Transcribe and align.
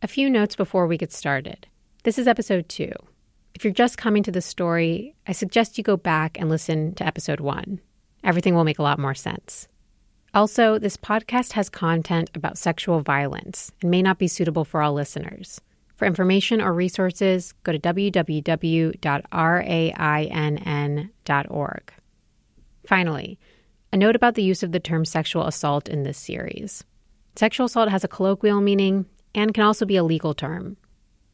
A 0.00 0.06
few 0.06 0.30
notes 0.30 0.54
before 0.54 0.86
we 0.86 0.96
get 0.96 1.12
started. 1.12 1.66
This 2.04 2.20
is 2.20 2.28
episode 2.28 2.68
two. 2.68 2.92
If 3.52 3.64
you're 3.64 3.72
just 3.72 3.98
coming 3.98 4.22
to 4.22 4.30
the 4.30 4.40
story, 4.40 5.16
I 5.26 5.32
suggest 5.32 5.76
you 5.76 5.82
go 5.82 5.96
back 5.96 6.38
and 6.38 6.48
listen 6.48 6.94
to 6.94 7.04
episode 7.04 7.40
one. 7.40 7.80
Everything 8.22 8.54
will 8.54 8.62
make 8.62 8.78
a 8.78 8.84
lot 8.84 9.00
more 9.00 9.16
sense. 9.16 9.66
Also, 10.32 10.78
this 10.78 10.96
podcast 10.96 11.54
has 11.54 11.68
content 11.68 12.30
about 12.36 12.56
sexual 12.56 13.00
violence 13.00 13.72
and 13.82 13.90
may 13.90 14.00
not 14.00 14.20
be 14.20 14.28
suitable 14.28 14.64
for 14.64 14.82
all 14.82 14.92
listeners. 14.92 15.60
For 15.96 16.04
information 16.04 16.60
or 16.60 16.72
resources, 16.72 17.52
go 17.64 17.72
to 17.72 17.78
www.rainn.org. 17.80 18.22
Finally, 22.86 23.38
a 23.92 23.96
note 23.96 24.14
about 24.14 24.36
the 24.36 24.44
use 24.44 24.62
of 24.62 24.70
the 24.70 24.78
term 24.78 25.04
sexual 25.04 25.44
assault 25.44 25.88
in 25.88 26.04
this 26.04 26.18
series. 26.18 26.84
Sexual 27.34 27.66
assault 27.66 27.88
has 27.88 28.04
a 28.04 28.08
colloquial 28.08 28.60
meaning 28.60 29.06
and 29.34 29.54
can 29.54 29.64
also 29.64 29.84
be 29.84 29.96
a 29.96 30.04
legal 30.04 30.34
term. 30.34 30.76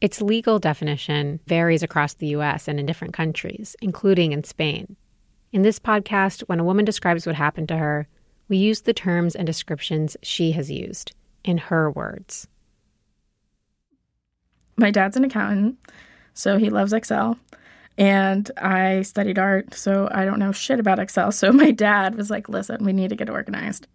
Its 0.01 0.21
legal 0.21 0.59
definition 0.59 1.39
varies 1.47 1.83
across 1.83 2.13
the 2.13 2.27
US 2.27 2.67
and 2.67 2.79
in 2.79 2.85
different 2.85 3.13
countries, 3.13 3.75
including 3.81 4.31
in 4.31 4.43
Spain. 4.43 4.95
In 5.51 5.61
this 5.61 5.79
podcast, 5.79 6.41
when 6.41 6.59
a 6.59 6.63
woman 6.63 6.85
describes 6.85 7.25
what 7.25 7.35
happened 7.35 7.69
to 7.69 7.77
her, 7.77 8.07
we 8.47 8.57
use 8.57 8.81
the 8.81 8.93
terms 8.93 9.35
and 9.35 9.47
descriptions 9.47 10.17
she 10.21 10.51
has 10.51 10.69
used 10.69 11.13
in 11.43 11.57
her 11.57 11.89
words. 11.89 12.47
My 14.77 14.91
dad's 14.91 15.15
an 15.15 15.23
accountant, 15.23 15.77
so 16.33 16.57
he 16.57 16.69
loves 16.69 16.93
Excel. 16.93 17.39
And 17.97 18.51
I 18.57 19.03
studied 19.03 19.39
art, 19.39 19.73
so 19.73 20.09
I 20.11 20.25
don't 20.25 20.39
know 20.39 20.51
shit 20.51 20.79
about 20.79 20.99
Excel. 20.99 21.31
So 21.31 21.51
my 21.53 21.71
dad 21.71 22.15
was 22.15 22.29
like, 22.29 22.49
listen, 22.49 22.83
we 22.83 22.93
need 22.93 23.09
to 23.09 23.15
get 23.15 23.29
organized. 23.29 23.87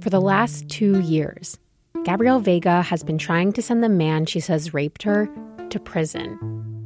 For 0.00 0.10
the 0.10 0.20
last 0.20 0.68
two 0.68 1.00
years, 1.00 1.58
Gabrielle 2.04 2.38
Vega 2.38 2.82
has 2.82 3.02
been 3.02 3.18
trying 3.18 3.52
to 3.54 3.62
send 3.62 3.82
the 3.82 3.88
man 3.88 4.26
she 4.26 4.38
says 4.38 4.72
raped 4.72 5.02
her 5.02 5.28
to 5.70 5.80
prison. 5.80 6.38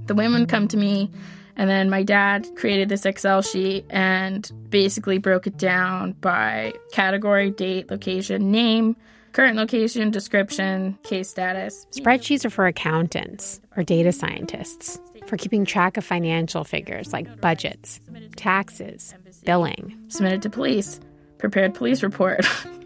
The 0.06 0.14
women 0.14 0.46
come 0.46 0.66
to 0.68 0.78
me, 0.78 1.10
and 1.54 1.68
then 1.68 1.90
my 1.90 2.02
dad 2.02 2.48
created 2.56 2.88
this 2.88 3.04
Excel 3.04 3.42
sheet 3.42 3.84
and 3.90 4.50
basically 4.70 5.18
broke 5.18 5.46
it 5.46 5.58
down 5.58 6.12
by 6.12 6.72
category, 6.92 7.50
date, 7.50 7.90
location, 7.90 8.50
name, 8.50 8.96
current 9.32 9.56
location, 9.56 10.10
description, 10.10 10.98
case 11.02 11.28
status. 11.28 11.86
Spreadsheets 11.90 12.46
are 12.46 12.50
for 12.50 12.66
accountants 12.66 13.60
or 13.76 13.82
data 13.82 14.12
scientists 14.12 14.98
for 15.26 15.36
keeping 15.36 15.66
track 15.66 15.98
of 15.98 16.04
financial 16.04 16.64
figures 16.64 17.12
like 17.12 17.42
budgets, 17.42 18.00
taxes, 18.36 19.14
billing. 19.44 19.98
Submitted 20.08 20.40
to 20.42 20.50
police, 20.50 20.98
prepared 21.36 21.74
police 21.74 22.02
report. 22.02 22.46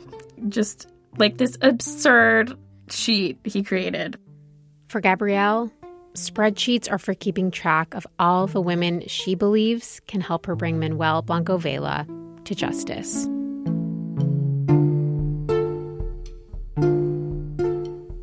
Just 0.49 0.89
like 1.19 1.39
this 1.39 1.57
absurd 1.63 2.57
sheet 2.91 3.39
he 3.45 3.63
created. 3.63 4.19
For 4.89 5.01
Gabrielle, 5.01 5.71
spreadsheets 6.15 6.91
are 6.91 6.99
for 6.99 7.15
keeping 7.15 7.51
track 7.51 7.95
of 7.95 8.07
all 8.19 8.47
the 8.47 8.61
women 8.61 9.03
she 9.07 9.35
believes 9.35 10.01
can 10.07 10.21
help 10.21 10.47
her 10.47 10.55
bring 10.55 10.79
Manuel 10.79 11.23
Blanco 11.23 11.59
Vela 11.59 12.07
to 12.45 12.55
justice. 12.55 13.27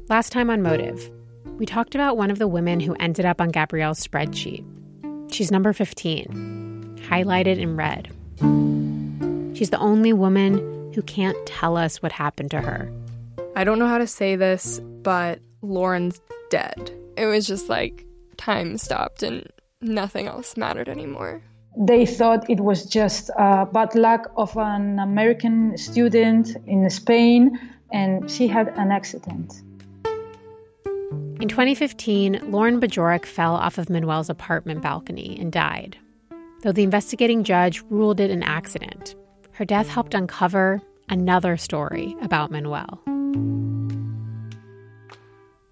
Last 0.09 0.31
time 0.31 0.50
on 0.50 0.61
Motive, 0.61 1.11
we 1.58 1.66
talked 1.66 1.95
about 1.95 2.17
one 2.17 2.30
of 2.30 2.38
the 2.38 2.48
women 2.48 2.80
who 2.80 2.94
ended 2.95 3.25
up 3.25 3.42
on 3.42 3.50
Gabrielle's 3.50 4.05
spreadsheet. 4.05 4.64
She's 5.31 5.52
number 5.52 5.73
15, 5.73 7.00
highlighted 7.08 7.58
in 7.58 7.75
red. 7.75 8.09
She's 9.58 9.72
the 9.72 9.80
only 9.80 10.14
woman 10.14 10.59
who 10.94 11.02
can't 11.02 11.38
tell 11.45 11.77
us 11.77 12.02
what 12.02 12.11
happened 12.11 12.52
to 12.52 12.61
her. 12.61 12.91
I 13.55 13.63
don't 13.63 13.80
know 13.80 13.88
how 13.88 13.97
to 13.97 14.08
say 14.08 14.36
this, 14.36 14.80
but 14.80 15.39
Lauren's 15.61 16.20
dead. 16.49 16.92
It 17.17 17.26
was 17.26 17.48
just 17.48 17.70
like 17.70 18.05
time 18.37 18.77
stopped 18.77 19.23
and 19.23 19.48
nothing 19.82 20.27
else 20.27 20.58
mattered 20.58 20.89
anymore. 20.89 21.42
They 21.77 22.05
thought 22.05 22.49
it 22.49 22.59
was 22.59 22.86
just 22.86 23.30
a 23.37 23.65
bad 23.65 23.95
luck 23.95 24.32
of 24.37 24.55
an 24.58 24.99
American 24.99 25.77
student 25.77 26.55
in 26.67 26.87
Spain, 26.89 27.59
and 27.92 28.30
she 28.30 28.48
had 28.48 28.67
an 28.77 28.92
accident. 28.92 29.61
In 31.42 31.49
2015, 31.49 32.52
Lauren 32.52 32.80
Bajorek 32.80 33.26
fell 33.26 33.55
off 33.55 33.77
of 33.77 33.89
Manuel's 33.89 34.30
apartment 34.30 34.82
balcony 34.82 35.37
and 35.39 35.52
died. 35.52 35.98
Though 36.61 36.71
the 36.71 36.83
investigating 36.83 37.43
judge 37.43 37.82
ruled 37.89 38.20
it 38.20 38.32
an 38.32 38.43
accident, 38.43 39.15
her 39.53 39.65
death 39.65 39.87
helped 39.87 40.14
uncover 40.14 40.81
another 41.09 41.58
story 41.58 42.15
about 42.21 42.52
Manuel. 42.52 42.99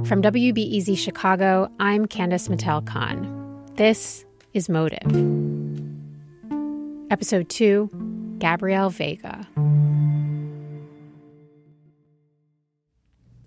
From 0.06 0.22
WBEZ 0.22 0.98
Chicago, 0.98 1.70
I'm 1.80 2.06
Candice 2.06 2.48
Mattel 2.50 2.86
Khan. 2.86 3.66
This 3.76 4.26
is 4.54 4.70
Motive. 4.70 5.00
Episode 7.12 7.50
2 7.50 8.38
Gabrielle 8.40 8.90
Vega. 8.90 9.48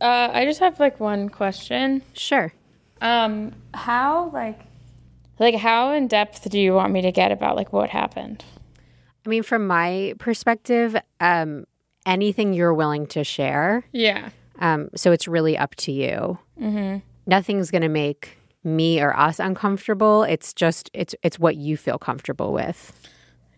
Uh, 0.01 0.31
I 0.33 0.45
just 0.45 0.61
have 0.61 0.79
like 0.81 1.01
one 1.01 1.29
question. 1.29 2.03
Sure. 2.13 2.53
Um, 3.01 3.53
how 3.73 4.31
like 4.33 4.61
like 5.39 5.55
how 5.57 5.93
in 5.93 6.09
depth 6.09 6.49
do 6.51 6.59
you 6.59 6.75
want 6.75 6.93
me 6.93 7.03
to 7.03 7.13
get 7.13 7.33
about 7.33 7.57
like 7.57 7.73
what 7.73 7.91
happened? 7.91 8.45
I 9.25 9.29
mean, 9.29 9.43
from 9.43 9.67
my 9.67 10.15
perspective, 10.19 10.97
um, 11.21 11.65
anything 12.07 12.53
you're 12.53 12.75
willing 12.75 13.07
to 13.09 13.25
share. 13.25 13.85
Yeah. 13.93 14.31
Um, 14.59 14.91
so 14.95 15.13
it's 15.13 15.27
really 15.27 15.57
up 15.57 15.75
to 15.77 15.93
you. 15.93 16.39
Mm-hmm. 16.61 16.99
Nothing's 17.27 17.71
going 17.71 17.83
to 17.83 17.89
make 17.89 18.39
me 18.63 19.01
or 19.01 19.17
us 19.17 19.39
uncomfortable. 19.39 20.23
It's 20.25 20.53
just 20.55 20.91
it's 20.95 21.15
it's 21.23 21.39
what 21.39 21.57
you 21.57 21.77
feel 21.77 21.99
comfortable 21.99 22.53
with. 22.53 22.93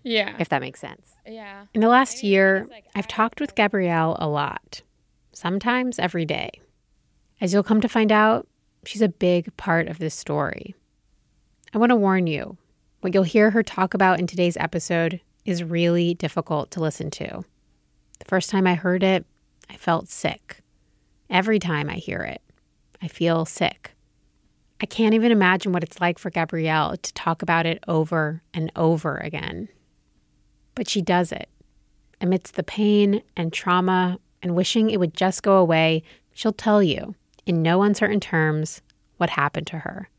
Yeah. 0.03 0.37
If 0.39 0.49
that 0.51 0.61
makes 0.61 0.81
sense. 0.81 1.15
Yeah. 1.27 1.67
In 1.75 1.81
the 1.81 1.89
last 1.89 2.23
year, 2.23 2.69
I've 2.95 3.09
talked 3.09 3.41
with 3.41 3.55
Gabrielle 3.55 4.17
a 4.21 4.29
lot. 4.29 4.83
Sometimes 5.33 5.99
every 5.99 6.25
day. 6.25 6.51
As 7.41 7.53
you'll 7.53 7.63
come 7.63 7.81
to 7.81 7.89
find 7.89 8.11
out, 8.11 8.47
she's 8.85 9.03
a 9.03 9.09
big 9.09 9.55
part 9.57 9.89
of 9.89 9.99
this 9.99 10.15
story. 10.15 10.75
I 11.75 11.79
want 11.79 11.91
to 11.91 11.97
warn 11.97 12.27
you. 12.27 12.57
What 13.01 13.13
you'll 13.13 13.25
hear 13.25 13.51
her 13.51 13.63
talk 13.63 13.95
about 13.95 14.19
in 14.19 14.27
today's 14.27 14.57
episode 14.57 15.21
is 15.47 15.65
really 15.65 16.13
difficult 16.15 16.71
to 16.73 16.81
listen 16.81 17.11
to. 17.13 17.45
The 18.19 18.25
first 18.27 18.51
time 18.51 18.67
I 18.67 18.75
heard 18.75 19.03
it, 19.03 19.25
I 19.71 19.77
felt 19.77 20.09
sick. 20.09 20.59
Every 21.31 21.59
time 21.59 21.89
I 21.89 21.95
hear 21.95 22.21
it, 22.21 22.43
I 23.01 23.09
feel 23.09 23.45
sick. 23.45 23.95
I 24.81 24.87
can't 24.87 25.15
even 25.15 25.33
imagine 25.33 25.73
what 25.73 25.83
it's 25.83 26.01
like 26.01 26.19
for 26.19 26.31
Gabrielle 26.31 26.97
to 26.97 27.15
talk 27.15 27.41
about 27.41 27.65
it 27.65 27.83
over 27.89 28.43
and 28.53 28.71
over 28.77 29.17
again. 29.17 29.69
But 30.75 30.89
she 30.89 31.01
does 31.01 31.33
it. 31.33 31.49
Amidst 32.21 32.55
the 32.55 32.63
pain 32.63 33.23
and 33.37 33.53
trauma 33.53 34.19
and 34.43 34.55
wishing 34.55 34.91
it 34.91 35.01
would 35.01 35.15
just 35.15 35.43
go 35.43 35.57
away, 35.57 36.03
she'll 36.35 36.53
tell 36.53 36.83
you, 36.83 37.15
in 37.47 37.63
no 37.63 37.83
uncertain 37.83 38.21
terms, 38.21 38.83
what 39.17 39.31
happened 39.31 39.67
to 39.69 39.79
her. 39.79 40.11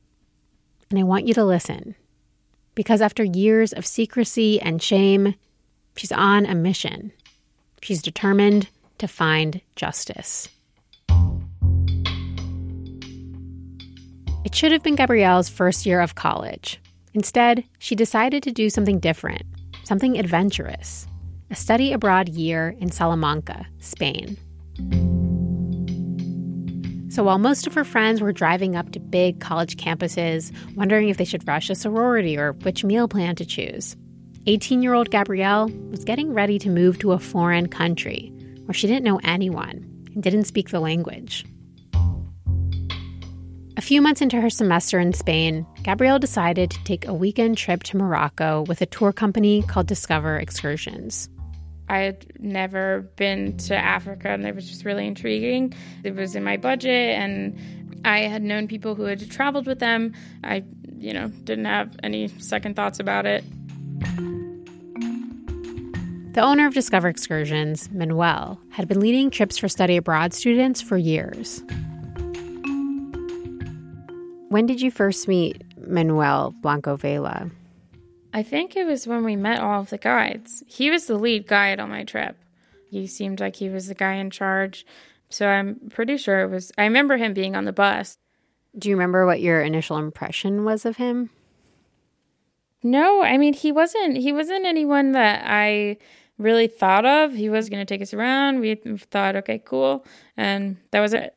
And 0.90 0.98
I 0.98 1.04
want 1.04 1.28
you 1.28 1.34
to 1.36 1.46
listen 1.46 1.96
because 2.78 3.02
after 3.02 3.24
years 3.24 3.74
of 3.74 3.88
secrecy 3.88 4.62
and 4.62 4.84
shame, 4.84 5.34
she's 5.96 6.12
on 6.12 6.46
a 6.46 6.54
mission. 6.54 7.12
She's 7.82 8.04
determined 8.04 8.70
to 9.00 9.08
find 9.08 9.62
justice. 9.76 10.48
It 14.46 14.54
should 14.54 14.72
have 14.72 14.84
been 14.84 14.96
Gabrielle's 14.96 15.50
first 15.50 15.88
year 15.88 16.02
of 16.02 16.14
college. 16.14 16.80
Instead, 17.16 17.64
she 17.80 17.96
decided 17.96 18.44
to 18.44 18.52
do 18.52 18.70
something 18.70 19.00
different, 19.00 19.42
something 19.84 20.18
adventurous 20.18 21.08
a 21.50 21.56
study 21.56 21.94
abroad 21.94 22.28
year 22.30 22.76
in 22.82 22.92
Salamanca, 22.92 23.66
Spain. 23.80 24.38
So 27.18 27.24
while 27.24 27.40
most 27.40 27.66
of 27.66 27.74
her 27.74 27.84
friends 27.84 28.22
were 28.22 28.32
driving 28.32 28.76
up 28.76 28.92
to 28.92 29.00
big 29.00 29.40
college 29.40 29.76
campuses, 29.76 30.54
wondering 30.76 31.10
if 31.10 31.18
they 31.18 31.26
should 31.26 31.48
rush 31.48 31.68
a 31.68 31.74
sorority 31.74 32.38
or 32.38 32.52
which 32.52 32.84
meal 32.84 33.08
plan 33.08 33.36
to 33.38 33.44
choose, 33.44 33.96
18 34.46 34.84
year 34.84 34.94
old 34.94 35.10
Gabrielle 35.10 35.68
was 35.90 36.04
getting 36.04 36.32
ready 36.32 36.60
to 36.60 36.70
move 36.70 37.00
to 37.00 37.14
a 37.14 37.18
foreign 37.18 37.70
country 37.70 38.32
where 38.66 38.76
she 38.76 38.86
didn't 38.86 39.04
know 39.04 39.20
anyone 39.24 39.78
and 40.14 40.22
didn't 40.22 40.44
speak 40.44 40.70
the 40.70 40.80
language. 40.80 41.44
A 43.78 43.82
few 43.82 44.00
months 44.00 44.22
into 44.22 44.40
her 44.40 44.52
semester 44.52 45.00
in 45.00 45.12
Spain, 45.14 45.66
Gabrielle 45.82 46.20
decided 46.20 46.70
to 46.70 46.84
take 46.84 47.08
a 47.08 47.16
weekend 47.16 47.58
trip 47.58 47.82
to 47.82 47.98
Morocco 47.98 48.64
with 48.68 48.80
a 48.84 48.86
tour 48.86 49.12
company 49.12 49.64
called 49.64 49.88
Discover 49.88 50.38
Excursions. 50.38 51.30
I 51.90 52.00
had 52.00 52.26
never 52.40 53.10
been 53.16 53.58
to 53.58 53.76
Africa 53.76 54.30
and 54.30 54.46
it 54.46 54.54
was 54.56 54.68
just 54.68 54.84
really 54.84 55.08
intriguing. 55.08 55.74
It 56.04 56.16
was 56.16 56.36
in 56.36 56.44
my 56.44 56.58
budget 56.58 57.18
and 57.18 57.58
I 58.04 58.20
had 58.22 58.44
known 58.44 58.68
people 58.68 58.96
who 58.96 59.04
had 59.04 59.30
traveled 59.30 59.68
with 59.68 59.80
them. 59.80 60.14
I, 60.44 60.64
you 60.98 61.14
know, 61.14 61.28
didn't 61.44 61.66
have 61.66 61.96
any 62.04 62.28
second 62.40 62.76
thoughts 62.76 63.00
about 63.00 63.26
it. 63.26 63.44
The 66.34 66.42
owner 66.42 66.68
of 66.68 66.74
Discover 66.74 67.08
Excursions, 67.08 67.90
Manuel, 67.92 68.60
had 68.70 68.88
been 68.88 69.00
leading 69.00 69.32
trips 69.32 69.58
for 69.58 69.68
study 69.68 69.98
abroad 69.98 70.34
students 70.34 70.82
for 70.82 70.96
years. 70.96 71.64
When 74.50 74.66
did 74.68 74.80
you 74.80 74.92
first 74.92 75.28
meet 75.28 75.64
Manuel 75.88 76.54
Blanco 76.62 76.96
Vela? 76.96 77.50
I 78.38 78.44
think 78.44 78.76
it 78.76 78.86
was 78.86 79.08
when 79.08 79.24
we 79.24 79.36
met 79.36 79.62
all 79.62 79.82
of 79.82 79.90
the 79.90 79.98
guides. 79.98 80.64
He 80.68 80.92
was 80.92 81.08
the 81.08 81.18
lead 81.18 81.48
guide 81.48 81.80
on 81.80 81.90
my 81.90 82.04
trip. 82.04 82.38
He 82.88 83.08
seemed 83.08 83.40
like 83.40 83.56
he 83.56 83.68
was 83.68 83.88
the 83.88 83.96
guy 83.96 84.14
in 84.14 84.30
charge. 84.30 84.86
So 85.28 85.48
I'm 85.48 85.90
pretty 85.90 86.18
sure 86.18 86.42
it 86.42 86.52
was, 86.52 86.72
I 86.78 86.84
remember 86.84 87.18
him 87.18 87.34
being 87.34 87.56
on 87.56 87.66
the 87.66 87.74
bus. 87.74 88.20
Do 88.78 88.90
you 88.90 88.96
remember 88.96 89.26
what 89.26 89.42
your 89.42 89.64
initial 89.64 89.98
impression 89.98 90.64
was 90.64 90.86
of 90.86 90.98
him? 90.98 91.32
No, 92.84 93.24
I 93.24 93.40
mean 93.40 93.56
he 93.56 93.72
wasn't 93.72 94.18
he 94.18 94.32
wasn't 94.32 94.68
anyone 94.68 95.14
that 95.14 95.42
I 95.44 95.98
really 96.38 96.68
thought 96.68 97.08
of. 97.08 97.34
He 97.34 97.50
was 97.50 97.70
going 97.70 97.84
to 97.84 97.92
take 97.92 98.04
us 98.04 98.14
around. 98.14 98.60
We 98.60 98.76
thought, 98.76 99.36
okay, 99.38 99.58
cool, 99.66 100.06
and 100.38 100.78
that 100.92 101.00
was 101.00 101.16
it. 101.16 101.36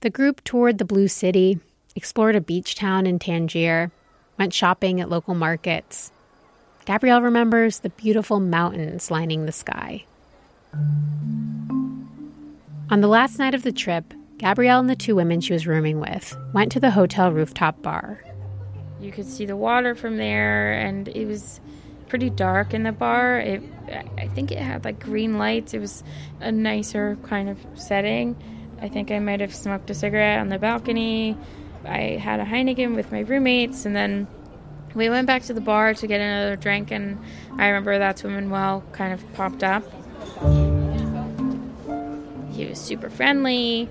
The 0.00 0.10
group 0.10 0.44
toured 0.44 0.76
the 0.76 0.84
Blue 0.84 1.08
City, 1.08 1.60
explored 1.96 2.36
a 2.36 2.42
beach 2.42 2.74
town 2.74 3.06
in 3.06 3.18
Tangier, 3.18 3.90
went 4.40 4.54
shopping 4.54 5.02
at 5.02 5.10
local 5.10 5.34
markets. 5.34 6.10
Gabrielle 6.86 7.20
remembers 7.20 7.80
the 7.80 7.90
beautiful 7.90 8.40
mountains 8.40 9.10
lining 9.10 9.44
the 9.44 9.52
sky. 9.52 10.02
On 12.90 13.02
the 13.02 13.06
last 13.06 13.38
night 13.38 13.54
of 13.54 13.62
the 13.62 13.70
trip, 13.70 14.14
Gabrielle 14.38 14.80
and 14.80 14.88
the 14.88 14.96
two 14.96 15.14
women 15.14 15.42
she 15.42 15.52
was 15.52 15.66
rooming 15.66 16.00
with 16.00 16.34
went 16.54 16.72
to 16.72 16.80
the 16.80 16.92
hotel 16.92 17.30
rooftop 17.30 17.82
bar. 17.82 18.24
You 18.98 19.12
could 19.12 19.26
see 19.26 19.44
the 19.44 19.56
water 19.56 19.94
from 19.94 20.16
there, 20.16 20.72
and 20.72 21.06
it 21.08 21.26
was 21.26 21.60
pretty 22.08 22.30
dark 22.30 22.72
in 22.72 22.84
the 22.84 22.92
bar. 22.92 23.38
It, 23.38 23.62
I 24.16 24.26
think 24.28 24.50
it 24.50 24.58
had 24.58 24.86
like 24.86 25.00
green 25.00 25.36
lights. 25.36 25.74
It 25.74 25.80
was 25.80 26.02
a 26.40 26.50
nicer 26.50 27.18
kind 27.24 27.50
of 27.50 27.58
setting. 27.74 28.36
I 28.80 28.88
think 28.88 29.10
I 29.10 29.18
might 29.18 29.40
have 29.40 29.54
smoked 29.54 29.90
a 29.90 29.94
cigarette 29.94 30.40
on 30.40 30.48
the 30.48 30.58
balcony. 30.58 31.36
I 31.84 32.18
had 32.20 32.40
a 32.40 32.44
Heineken 32.44 32.94
with 32.94 33.10
my 33.10 33.20
roommates, 33.20 33.86
and 33.86 33.94
then 33.94 34.26
we 34.94 35.08
went 35.08 35.26
back 35.26 35.42
to 35.44 35.54
the 35.54 35.60
bar 35.60 35.94
to 35.94 36.06
get 36.06 36.20
another 36.20 36.56
drink. 36.56 36.90
And 36.90 37.18
I 37.58 37.68
remember 37.68 37.98
that's 37.98 38.22
when 38.22 38.34
Manuel 38.34 38.82
kind 38.92 39.12
of 39.12 39.32
popped 39.34 39.62
up. 39.62 39.84
He 42.52 42.66
was 42.66 42.78
super 42.78 43.08
friendly 43.08 43.88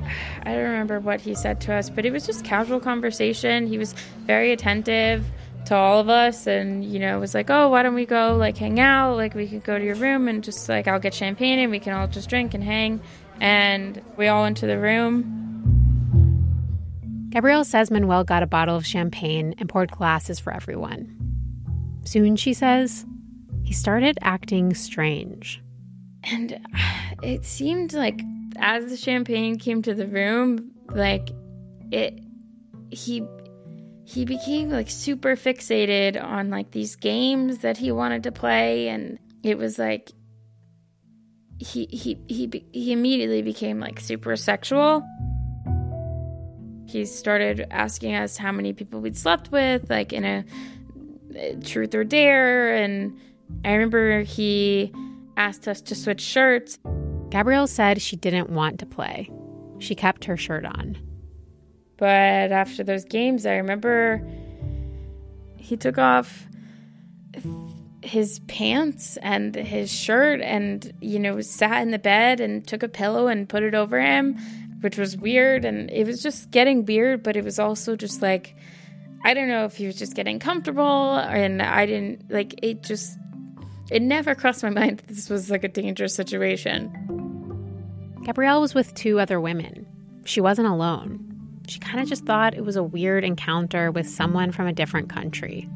I 0.42 0.52
don't 0.54 0.64
remember 0.64 1.00
what 1.00 1.20
he 1.20 1.34
said 1.34 1.60
to 1.62 1.74
us, 1.74 1.90
but 1.90 2.04
it 2.04 2.12
was 2.12 2.26
just 2.26 2.44
casual 2.44 2.80
conversation. 2.80 3.66
He 3.66 3.78
was 3.78 3.94
very 4.26 4.52
attentive 4.52 5.24
to 5.66 5.76
all 5.76 6.00
of 6.00 6.08
us 6.08 6.48
and 6.48 6.84
you 6.84 6.98
know 6.98 7.20
was 7.20 7.34
like 7.34 7.48
oh 7.48 7.68
why 7.68 7.84
don't 7.84 7.94
we 7.94 8.04
go 8.04 8.34
like 8.34 8.56
hang 8.56 8.80
out 8.80 9.16
like 9.16 9.32
we 9.32 9.46
could 9.46 9.62
go 9.62 9.78
to 9.78 9.84
your 9.84 9.94
room 9.94 10.26
and 10.26 10.42
just 10.42 10.68
like 10.68 10.88
i'll 10.88 10.98
get 10.98 11.14
champagne 11.14 11.60
and 11.60 11.70
we 11.70 11.78
can 11.78 11.92
all 11.92 12.08
just 12.08 12.28
drink 12.28 12.52
and 12.52 12.64
hang 12.64 13.00
and 13.40 14.02
we 14.16 14.26
all 14.26 14.42
went 14.42 14.56
to 14.56 14.66
the 14.66 14.76
room 14.76 15.51
gabrielle 17.32 17.64
says 17.64 17.90
manuel 17.90 18.24
got 18.24 18.42
a 18.42 18.46
bottle 18.46 18.76
of 18.76 18.86
champagne 18.86 19.54
and 19.58 19.68
poured 19.68 19.90
glasses 19.90 20.38
for 20.38 20.52
everyone. 20.52 21.18
Soon 22.04 22.36
she 22.36 22.52
says 22.52 23.06
he 23.64 23.72
started 23.72 24.18
acting 24.22 24.74
strange. 24.74 25.62
And 26.24 26.60
it 27.22 27.44
seemed 27.44 27.94
like 27.94 28.22
as 28.58 28.86
the 28.90 28.96
champagne 28.96 29.58
came 29.58 29.82
to 29.82 29.94
the 29.94 30.06
room, 30.06 30.70
like 30.90 31.30
it 31.90 32.20
he 32.90 33.26
he 34.04 34.24
became 34.24 34.68
like 34.68 34.90
super 34.90 35.36
fixated 35.36 36.22
on 36.22 36.50
like 36.50 36.72
these 36.72 36.96
games 36.96 37.58
that 37.58 37.78
he 37.78 37.90
wanted 37.90 38.24
to 38.24 38.32
play. 38.32 38.88
And 38.88 39.18
it 39.42 39.56
was 39.56 39.78
like 39.78 40.12
he 41.58 41.86
he 41.86 42.18
he 42.28 42.64
he 42.72 42.92
immediately 42.92 43.42
became 43.42 43.80
like 43.80 44.00
super 44.00 44.36
sexual. 44.36 45.02
He 46.92 47.06
started 47.06 47.66
asking 47.70 48.14
us 48.14 48.36
how 48.36 48.52
many 48.52 48.72
people 48.72 49.00
we'd 49.00 49.16
slept 49.16 49.50
with 49.50 49.88
like 49.90 50.12
in 50.12 50.24
a, 50.24 50.44
a 51.34 51.56
truth 51.56 51.94
or 51.94 52.04
dare 52.04 52.76
and 52.76 53.18
I 53.64 53.72
remember 53.72 54.22
he 54.22 54.92
asked 55.36 55.68
us 55.68 55.80
to 55.82 55.94
switch 55.94 56.20
shirts. 56.20 56.78
Gabrielle 57.30 57.66
said 57.66 58.02
she 58.02 58.16
didn't 58.16 58.50
want 58.50 58.78
to 58.80 58.86
play. 58.86 59.30
She 59.78 59.94
kept 59.94 60.24
her 60.24 60.36
shirt 60.36 60.64
on. 60.64 60.96
But 61.96 62.52
after 62.52 62.82
those 62.82 63.04
games, 63.04 63.46
I 63.46 63.56
remember 63.56 64.26
he 65.56 65.76
took 65.76 65.98
off 65.98 66.46
his 68.02 68.40
pants 68.40 69.16
and 69.18 69.54
his 69.54 69.90
shirt 69.90 70.40
and, 70.40 70.92
you 71.00 71.18
know, 71.18 71.40
sat 71.40 71.82
in 71.82 71.92
the 71.92 71.98
bed 71.98 72.40
and 72.40 72.66
took 72.66 72.82
a 72.82 72.88
pillow 72.88 73.28
and 73.28 73.48
put 73.48 73.62
it 73.62 73.74
over 73.74 74.00
him, 74.00 74.36
which 74.82 74.98
was 74.98 75.16
weird. 75.16 75.64
And 75.64 75.90
it 75.90 76.06
was 76.06 76.22
just 76.22 76.50
getting 76.50 76.84
weird, 76.84 77.22
but 77.22 77.36
it 77.36 77.44
was 77.44 77.58
also 77.58 77.96
just 77.96 78.22
like, 78.22 78.54
I 79.24 79.34
don't 79.34 79.48
know 79.48 79.64
if 79.64 79.76
he 79.76 79.86
was 79.86 79.96
just 79.96 80.14
getting 80.14 80.38
comfortable 80.38 81.16
and 81.16 81.62
I 81.62 81.86
didn't, 81.86 82.30
like, 82.30 82.54
it 82.62 82.82
just, 82.82 83.16
it 83.90 84.02
never 84.02 84.34
crossed 84.34 84.62
my 84.62 84.70
mind 84.70 84.98
that 84.98 85.08
this 85.08 85.30
was 85.30 85.50
like 85.50 85.64
a 85.64 85.68
dangerous 85.68 86.14
situation. 86.14 86.90
Gabrielle 88.24 88.60
was 88.60 88.74
with 88.74 88.94
two 88.94 89.18
other 89.18 89.40
women. 89.40 89.86
She 90.24 90.40
wasn't 90.40 90.68
alone. 90.68 91.28
She 91.68 91.78
kind 91.78 92.00
of 92.00 92.08
just 92.08 92.24
thought 92.24 92.54
it 92.54 92.64
was 92.64 92.76
a 92.76 92.82
weird 92.82 93.24
encounter 93.24 93.90
with 93.90 94.08
someone 94.08 94.52
from 94.52 94.66
a 94.66 94.72
different 94.72 95.08
country. 95.08 95.68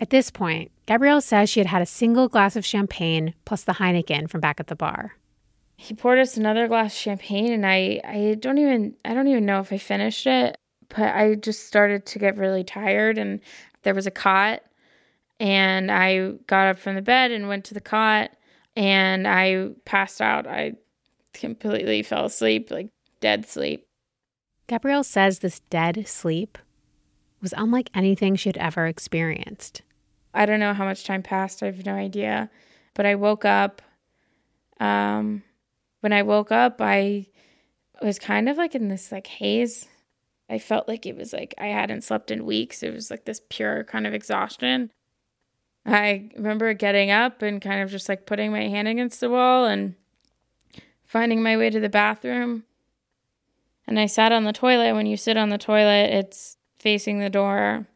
At 0.00 0.10
this 0.10 0.30
point, 0.30 0.70
Gabrielle 0.86 1.20
says 1.20 1.50
she 1.50 1.60
had 1.60 1.66
had 1.66 1.82
a 1.82 1.86
single 1.86 2.28
glass 2.28 2.56
of 2.56 2.64
champagne 2.64 3.34
plus 3.44 3.64
the 3.64 3.74
Heineken 3.74 4.30
from 4.30 4.40
back 4.40 4.60
at 4.60 4.68
the 4.68 4.76
bar. 4.76 5.16
He 5.76 5.94
poured 5.94 6.18
us 6.18 6.36
another 6.36 6.68
glass 6.68 6.92
of 6.92 6.98
champagne 6.98 7.52
and 7.52 7.66
I 7.66 8.00
I 8.04 8.36
don't 8.38 8.58
even 8.58 8.94
I 9.04 9.14
don't 9.14 9.28
even 9.28 9.46
know 9.46 9.60
if 9.60 9.72
I 9.72 9.78
finished 9.78 10.26
it, 10.26 10.56
but 10.88 11.14
I 11.14 11.34
just 11.34 11.66
started 11.66 12.06
to 12.06 12.18
get 12.18 12.36
really 12.36 12.64
tired 12.64 13.18
and 13.18 13.40
there 13.82 13.94
was 13.94 14.06
a 14.06 14.10
cot 14.10 14.62
and 15.40 15.90
I 15.90 16.32
got 16.46 16.68
up 16.68 16.78
from 16.78 16.94
the 16.94 17.02
bed 17.02 17.30
and 17.30 17.48
went 17.48 17.64
to 17.66 17.74
the 17.74 17.80
cot 17.80 18.30
and 18.76 19.26
I 19.26 19.70
passed 19.84 20.20
out. 20.20 20.46
I 20.46 20.74
completely 21.32 22.02
fell 22.02 22.26
asleep, 22.26 22.70
like 22.70 22.88
dead 23.20 23.46
sleep. 23.46 23.86
Gabrielle 24.68 25.04
says 25.04 25.38
this 25.38 25.60
dead 25.70 26.06
sleep 26.06 26.58
was 27.40 27.54
unlike 27.56 27.90
anything 27.94 28.36
she 28.36 28.48
had 28.48 28.56
ever 28.56 28.86
experienced. 28.86 29.82
I 30.38 30.46
don't 30.46 30.60
know 30.60 30.72
how 30.72 30.84
much 30.84 31.02
time 31.02 31.24
passed. 31.24 31.64
I 31.64 31.66
have 31.66 31.84
no 31.84 31.94
idea. 31.94 32.48
But 32.94 33.06
I 33.06 33.16
woke 33.16 33.44
up. 33.44 33.82
Um, 34.78 35.42
when 35.98 36.12
I 36.12 36.22
woke 36.22 36.52
up, 36.52 36.76
I 36.80 37.26
was 38.00 38.20
kind 38.20 38.48
of 38.48 38.56
like 38.56 38.76
in 38.76 38.86
this 38.86 39.10
like 39.10 39.26
haze. 39.26 39.88
I 40.48 40.60
felt 40.60 40.86
like 40.86 41.06
it 41.06 41.16
was 41.16 41.32
like 41.32 41.54
I 41.58 41.66
hadn't 41.66 42.04
slept 42.04 42.30
in 42.30 42.46
weeks. 42.46 42.84
It 42.84 42.94
was 42.94 43.10
like 43.10 43.24
this 43.24 43.42
pure 43.48 43.82
kind 43.82 44.06
of 44.06 44.14
exhaustion. 44.14 44.92
I 45.84 46.30
remember 46.36 46.72
getting 46.72 47.10
up 47.10 47.42
and 47.42 47.60
kind 47.60 47.82
of 47.82 47.90
just 47.90 48.08
like 48.08 48.24
putting 48.24 48.52
my 48.52 48.68
hand 48.68 48.86
against 48.86 49.18
the 49.18 49.30
wall 49.30 49.66
and 49.66 49.96
finding 51.04 51.42
my 51.42 51.56
way 51.56 51.68
to 51.68 51.80
the 51.80 51.88
bathroom. 51.88 52.62
And 53.88 53.98
I 53.98 54.06
sat 54.06 54.30
on 54.30 54.44
the 54.44 54.52
toilet. 54.52 54.94
When 54.94 55.06
you 55.06 55.16
sit 55.16 55.36
on 55.36 55.48
the 55.48 55.58
toilet, 55.58 56.10
it's 56.12 56.58
facing 56.78 57.18
the 57.18 57.30
door. 57.30 57.88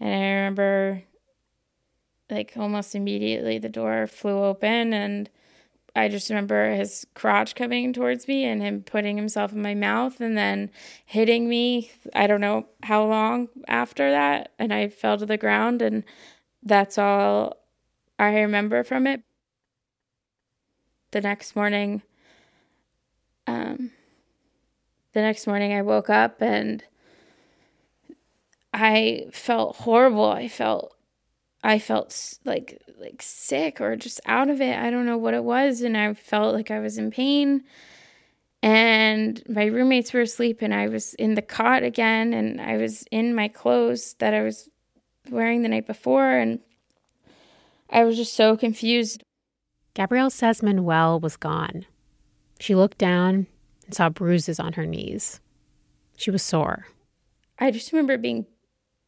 And 0.00 0.14
I 0.14 0.28
remember 0.30 1.04
like 2.30 2.52
almost 2.56 2.94
immediately 2.94 3.58
the 3.58 3.68
door 3.68 4.06
flew 4.06 4.42
open 4.42 4.92
and 4.92 5.30
I 5.96 6.08
just 6.08 6.28
remember 6.28 6.74
his 6.74 7.06
crotch 7.14 7.54
coming 7.54 7.94
towards 7.94 8.28
me 8.28 8.44
and 8.44 8.60
him 8.60 8.82
putting 8.82 9.16
himself 9.16 9.52
in 9.52 9.62
my 9.62 9.74
mouth 9.74 10.20
and 10.20 10.36
then 10.36 10.70
hitting 11.06 11.48
me. 11.48 11.90
I 12.14 12.26
don't 12.26 12.42
know 12.42 12.66
how 12.82 13.06
long 13.06 13.48
after 13.66 14.10
that. 14.10 14.52
And 14.58 14.74
I 14.74 14.88
fell 14.88 15.16
to 15.16 15.24
the 15.24 15.38
ground 15.38 15.80
and 15.80 16.04
that's 16.62 16.98
all 16.98 17.56
I 18.18 18.40
remember 18.40 18.84
from 18.84 19.06
it. 19.06 19.22
The 21.12 21.22
next 21.22 21.56
morning, 21.56 22.02
um, 23.46 23.90
the 25.14 25.22
next 25.22 25.46
morning 25.46 25.72
I 25.72 25.80
woke 25.80 26.10
up 26.10 26.42
and 26.42 26.84
I 28.74 29.28
felt 29.32 29.76
horrible. 29.76 30.30
I 30.30 30.48
felt 30.48 30.95
I 31.66 31.80
felt 31.80 32.38
like 32.44 32.80
like 32.96 33.20
sick 33.20 33.80
or 33.80 33.96
just 33.96 34.20
out 34.24 34.48
of 34.48 34.60
it. 34.60 34.78
I 34.78 34.88
don't 34.88 35.04
know 35.04 35.18
what 35.18 35.34
it 35.34 35.42
was 35.42 35.82
and 35.82 35.96
I 35.96 36.14
felt 36.14 36.54
like 36.54 36.70
I 36.70 36.78
was 36.78 36.96
in 36.96 37.10
pain. 37.10 37.64
And 38.62 39.42
my 39.48 39.64
roommates 39.64 40.12
were 40.12 40.20
asleep 40.20 40.62
and 40.62 40.72
I 40.72 40.86
was 40.86 41.14
in 41.14 41.34
the 41.34 41.42
cot 41.42 41.82
again 41.82 42.32
and 42.32 42.60
I 42.60 42.76
was 42.76 43.02
in 43.10 43.34
my 43.34 43.48
clothes 43.48 44.14
that 44.20 44.32
I 44.32 44.42
was 44.42 44.68
wearing 45.28 45.62
the 45.62 45.68
night 45.68 45.88
before 45.88 46.30
and 46.30 46.60
I 47.90 48.04
was 48.04 48.16
just 48.16 48.34
so 48.34 48.56
confused. 48.56 49.24
Gabrielle 49.94 50.30
says 50.30 50.62
Manuel 50.62 51.18
was 51.18 51.36
gone. 51.36 51.84
She 52.60 52.76
looked 52.76 52.98
down 52.98 53.48
and 53.84 53.94
saw 53.94 54.08
bruises 54.08 54.60
on 54.60 54.74
her 54.74 54.86
knees. 54.86 55.40
She 56.16 56.30
was 56.30 56.44
sore. 56.44 56.86
I 57.58 57.72
just 57.72 57.90
remember 57.90 58.18
being 58.18 58.46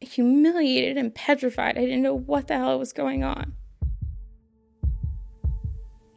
humiliated 0.01 0.97
and 0.97 1.13
petrified. 1.13 1.77
I 1.77 1.81
didn't 1.81 2.01
know 2.01 2.15
what 2.15 2.47
the 2.47 2.57
hell 2.57 2.79
was 2.79 2.93
going 2.93 3.23
on. 3.23 3.53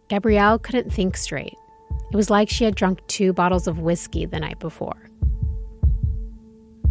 Gabrielle 0.09 0.59
couldn't 0.59 0.93
think 0.93 1.17
straight. 1.17 1.57
It 2.13 2.17
was 2.17 2.31
like 2.31 2.49
she 2.49 2.65
had 2.65 2.75
drunk 2.75 3.01
two 3.07 3.33
bottles 3.33 3.67
of 3.67 3.79
whiskey 3.79 4.27
the 4.27 4.39
night 4.39 4.59
before. 4.59 5.09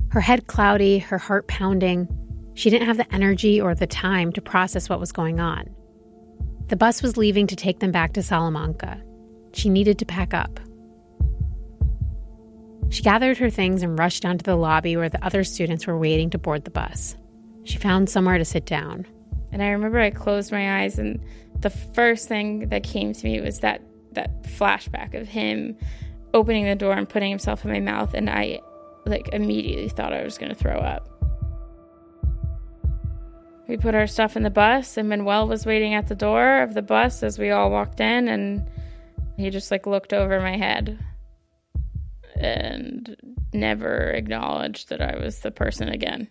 Her 0.09 0.21
head 0.21 0.47
cloudy, 0.47 0.99
her 0.99 1.17
heart 1.17 1.47
pounding. 1.47 2.07
She 2.55 2.69
didn't 2.69 2.87
have 2.87 2.97
the 2.97 3.13
energy 3.13 3.61
or 3.61 3.75
the 3.75 3.87
time 3.87 4.33
to 4.33 4.41
process 4.41 4.89
what 4.89 4.99
was 4.99 5.11
going 5.11 5.39
on. 5.39 5.69
The 6.67 6.75
bus 6.75 7.01
was 7.01 7.15
leaving 7.15 7.47
to 7.47 7.55
take 7.55 7.79
them 7.79 7.91
back 7.91 8.13
to 8.13 8.23
Salamanca. 8.23 9.01
She 9.53 9.69
needed 9.69 9.99
to 9.99 10.05
pack 10.05 10.33
up. 10.33 10.59
She 12.91 13.03
gathered 13.03 13.37
her 13.37 13.49
things 13.49 13.83
and 13.83 13.97
rushed 13.97 14.21
down 14.21 14.37
to 14.37 14.43
the 14.43 14.57
lobby 14.57 14.97
where 14.97 15.07
the 15.07 15.23
other 15.25 15.45
students 15.45 15.87
were 15.87 15.97
waiting 15.97 16.29
to 16.31 16.37
board 16.37 16.65
the 16.65 16.71
bus. 16.71 17.15
She 17.63 17.77
found 17.77 18.09
somewhere 18.09 18.37
to 18.37 18.43
sit 18.43 18.65
down. 18.65 19.07
And 19.53 19.63
I 19.63 19.69
remember 19.69 19.97
I 19.97 20.09
closed 20.09 20.51
my 20.51 20.81
eyes 20.81 20.99
and 20.99 21.23
the 21.61 21.69
first 21.69 22.27
thing 22.27 22.67
that 22.67 22.83
came 22.83 23.13
to 23.13 23.25
me 23.25 23.39
was 23.39 23.59
that 23.59 23.81
that 24.11 24.43
flashback 24.43 25.13
of 25.13 25.29
him 25.29 25.77
opening 26.33 26.65
the 26.65 26.75
door 26.75 26.91
and 26.91 27.07
putting 27.07 27.29
himself 27.29 27.63
in 27.63 27.71
my 27.71 27.79
mouth 27.79 28.13
and 28.13 28.29
I 28.29 28.59
like 29.05 29.29
immediately 29.31 29.87
thought 29.87 30.11
I 30.11 30.23
was 30.23 30.37
going 30.37 30.49
to 30.49 30.55
throw 30.55 30.77
up. 30.77 31.07
We 33.69 33.77
put 33.77 33.95
our 33.95 34.07
stuff 34.07 34.35
in 34.35 34.43
the 34.43 34.49
bus 34.49 34.97
and 34.97 35.07
Manuel 35.07 35.47
was 35.47 35.65
waiting 35.65 35.93
at 35.93 36.09
the 36.09 36.15
door 36.15 36.61
of 36.61 36.73
the 36.73 36.81
bus 36.81 37.23
as 37.23 37.39
we 37.39 37.51
all 37.51 37.71
walked 37.71 38.01
in 38.01 38.27
and 38.27 38.69
he 39.37 39.49
just 39.49 39.71
like 39.71 39.87
looked 39.87 40.11
over 40.11 40.41
my 40.41 40.57
head 40.57 40.99
and 42.41 43.15
never 43.53 44.09
acknowledged 44.09 44.89
that 44.89 44.99
I 44.99 45.17
was 45.17 45.39
the 45.39 45.51
person 45.51 45.89
again. 45.89 46.27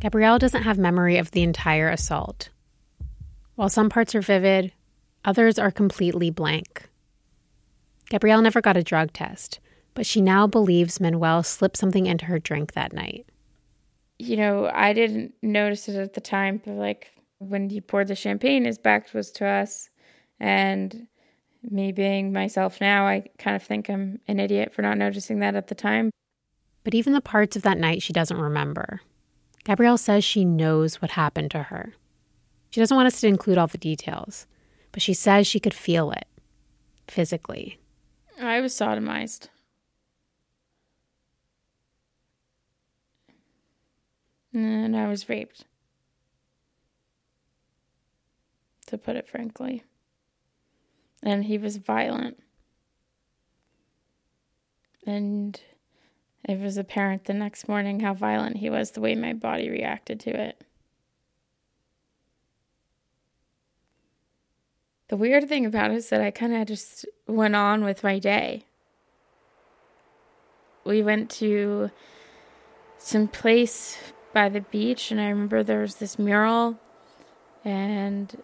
Gabrielle 0.00 0.38
doesn't 0.38 0.62
have 0.62 0.78
memory 0.78 1.18
of 1.18 1.30
the 1.30 1.42
entire 1.42 1.88
assault. 1.88 2.48
While 3.54 3.68
some 3.68 3.88
parts 3.88 4.14
are 4.14 4.22
vivid, 4.22 4.72
others 5.24 5.58
are 5.58 5.70
completely 5.70 6.30
blank. 6.30 6.88
Gabrielle 8.08 8.42
never 8.42 8.60
got 8.60 8.76
a 8.76 8.82
drug 8.82 9.12
test, 9.12 9.60
but 9.94 10.06
she 10.06 10.20
now 10.20 10.46
believes 10.46 11.00
Manuel 11.00 11.42
slipped 11.42 11.76
something 11.76 12.06
into 12.06 12.24
her 12.24 12.38
drink 12.38 12.72
that 12.72 12.92
night. 12.92 13.26
You 14.18 14.38
know, 14.38 14.70
I 14.72 14.92
didn't 14.92 15.34
notice 15.42 15.88
it 15.88 15.96
at 15.96 16.14
the 16.14 16.20
time, 16.20 16.60
but 16.64 16.74
like 16.74 17.12
when 17.48 17.70
he 17.70 17.80
poured 17.80 18.08
the 18.08 18.14
champagne, 18.14 18.64
his 18.64 18.78
back 18.78 19.12
was 19.12 19.30
to 19.32 19.46
us. 19.46 19.90
And 20.40 21.06
me 21.62 21.92
being 21.92 22.32
myself 22.32 22.80
now, 22.80 23.06
I 23.06 23.24
kind 23.38 23.56
of 23.56 23.62
think 23.62 23.88
I'm 23.88 24.20
an 24.28 24.40
idiot 24.40 24.72
for 24.74 24.82
not 24.82 24.98
noticing 24.98 25.40
that 25.40 25.54
at 25.54 25.68
the 25.68 25.74
time. 25.74 26.10
But 26.84 26.94
even 26.94 27.12
the 27.12 27.20
parts 27.20 27.56
of 27.56 27.62
that 27.62 27.78
night 27.78 28.02
she 28.02 28.12
doesn't 28.12 28.40
remember. 28.40 29.00
Gabrielle 29.64 29.98
says 29.98 30.24
she 30.24 30.44
knows 30.44 31.00
what 31.00 31.12
happened 31.12 31.50
to 31.52 31.64
her. 31.64 31.94
She 32.70 32.80
doesn't 32.80 32.96
want 32.96 33.06
us 33.06 33.20
to 33.20 33.28
include 33.28 33.58
all 33.58 33.68
the 33.68 33.78
details, 33.78 34.46
but 34.90 35.02
she 35.02 35.14
says 35.14 35.46
she 35.46 35.60
could 35.60 35.74
feel 35.74 36.10
it 36.10 36.26
physically. 37.06 37.78
I 38.40 38.60
was 38.60 38.74
sodomized. 38.74 39.48
And 44.52 44.96
I 44.96 45.08
was 45.08 45.28
raped. 45.28 45.64
To 48.92 48.98
put 48.98 49.16
it 49.16 49.26
frankly. 49.26 49.84
And 51.22 51.46
he 51.46 51.56
was 51.56 51.78
violent. 51.78 52.38
And 55.06 55.58
it 56.46 56.60
was 56.60 56.76
apparent 56.76 57.24
the 57.24 57.32
next 57.32 57.68
morning 57.68 58.00
how 58.00 58.12
violent 58.12 58.58
he 58.58 58.68
was, 58.68 58.90
the 58.90 59.00
way 59.00 59.14
my 59.14 59.32
body 59.32 59.70
reacted 59.70 60.20
to 60.20 60.30
it. 60.38 60.62
The 65.08 65.16
weird 65.16 65.48
thing 65.48 65.64
about 65.64 65.90
it 65.90 65.96
is 65.96 66.10
that 66.10 66.20
I 66.20 66.30
kind 66.30 66.54
of 66.54 66.68
just 66.68 67.06
went 67.26 67.56
on 67.56 67.82
with 67.82 68.04
my 68.04 68.18
day. 68.18 68.66
We 70.84 71.02
went 71.02 71.30
to 71.30 71.90
some 72.98 73.26
place 73.26 73.96
by 74.34 74.50
the 74.50 74.60
beach, 74.60 75.10
and 75.10 75.18
I 75.18 75.30
remember 75.30 75.62
there 75.62 75.80
was 75.80 75.94
this 75.94 76.18
mural, 76.18 76.78
and 77.64 78.42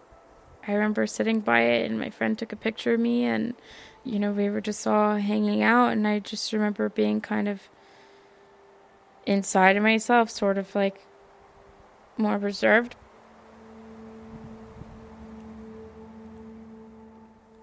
I 0.69 0.73
remember 0.73 1.07
sitting 1.07 1.39
by 1.39 1.61
it, 1.61 1.89
and 1.89 1.99
my 1.99 2.11
friend 2.11 2.37
took 2.37 2.53
a 2.53 2.55
picture 2.55 2.93
of 2.93 2.99
me, 2.99 3.25
and 3.25 3.55
you 4.03 4.19
know, 4.19 4.31
we 4.31 4.51
were 4.51 4.61
just 4.61 4.85
all 4.85 5.15
hanging 5.15 5.63
out, 5.63 5.93
and 5.93 6.07
I 6.07 6.19
just 6.19 6.53
remember 6.53 6.89
being 6.89 7.21
kind 7.21 7.47
of 7.47 7.69
inside 9.25 9.77
of 9.77 9.81
myself, 9.81 10.29
sort 10.29 10.59
of 10.59 10.75
like 10.75 11.07
more 12.17 12.37
reserved. 12.37 12.95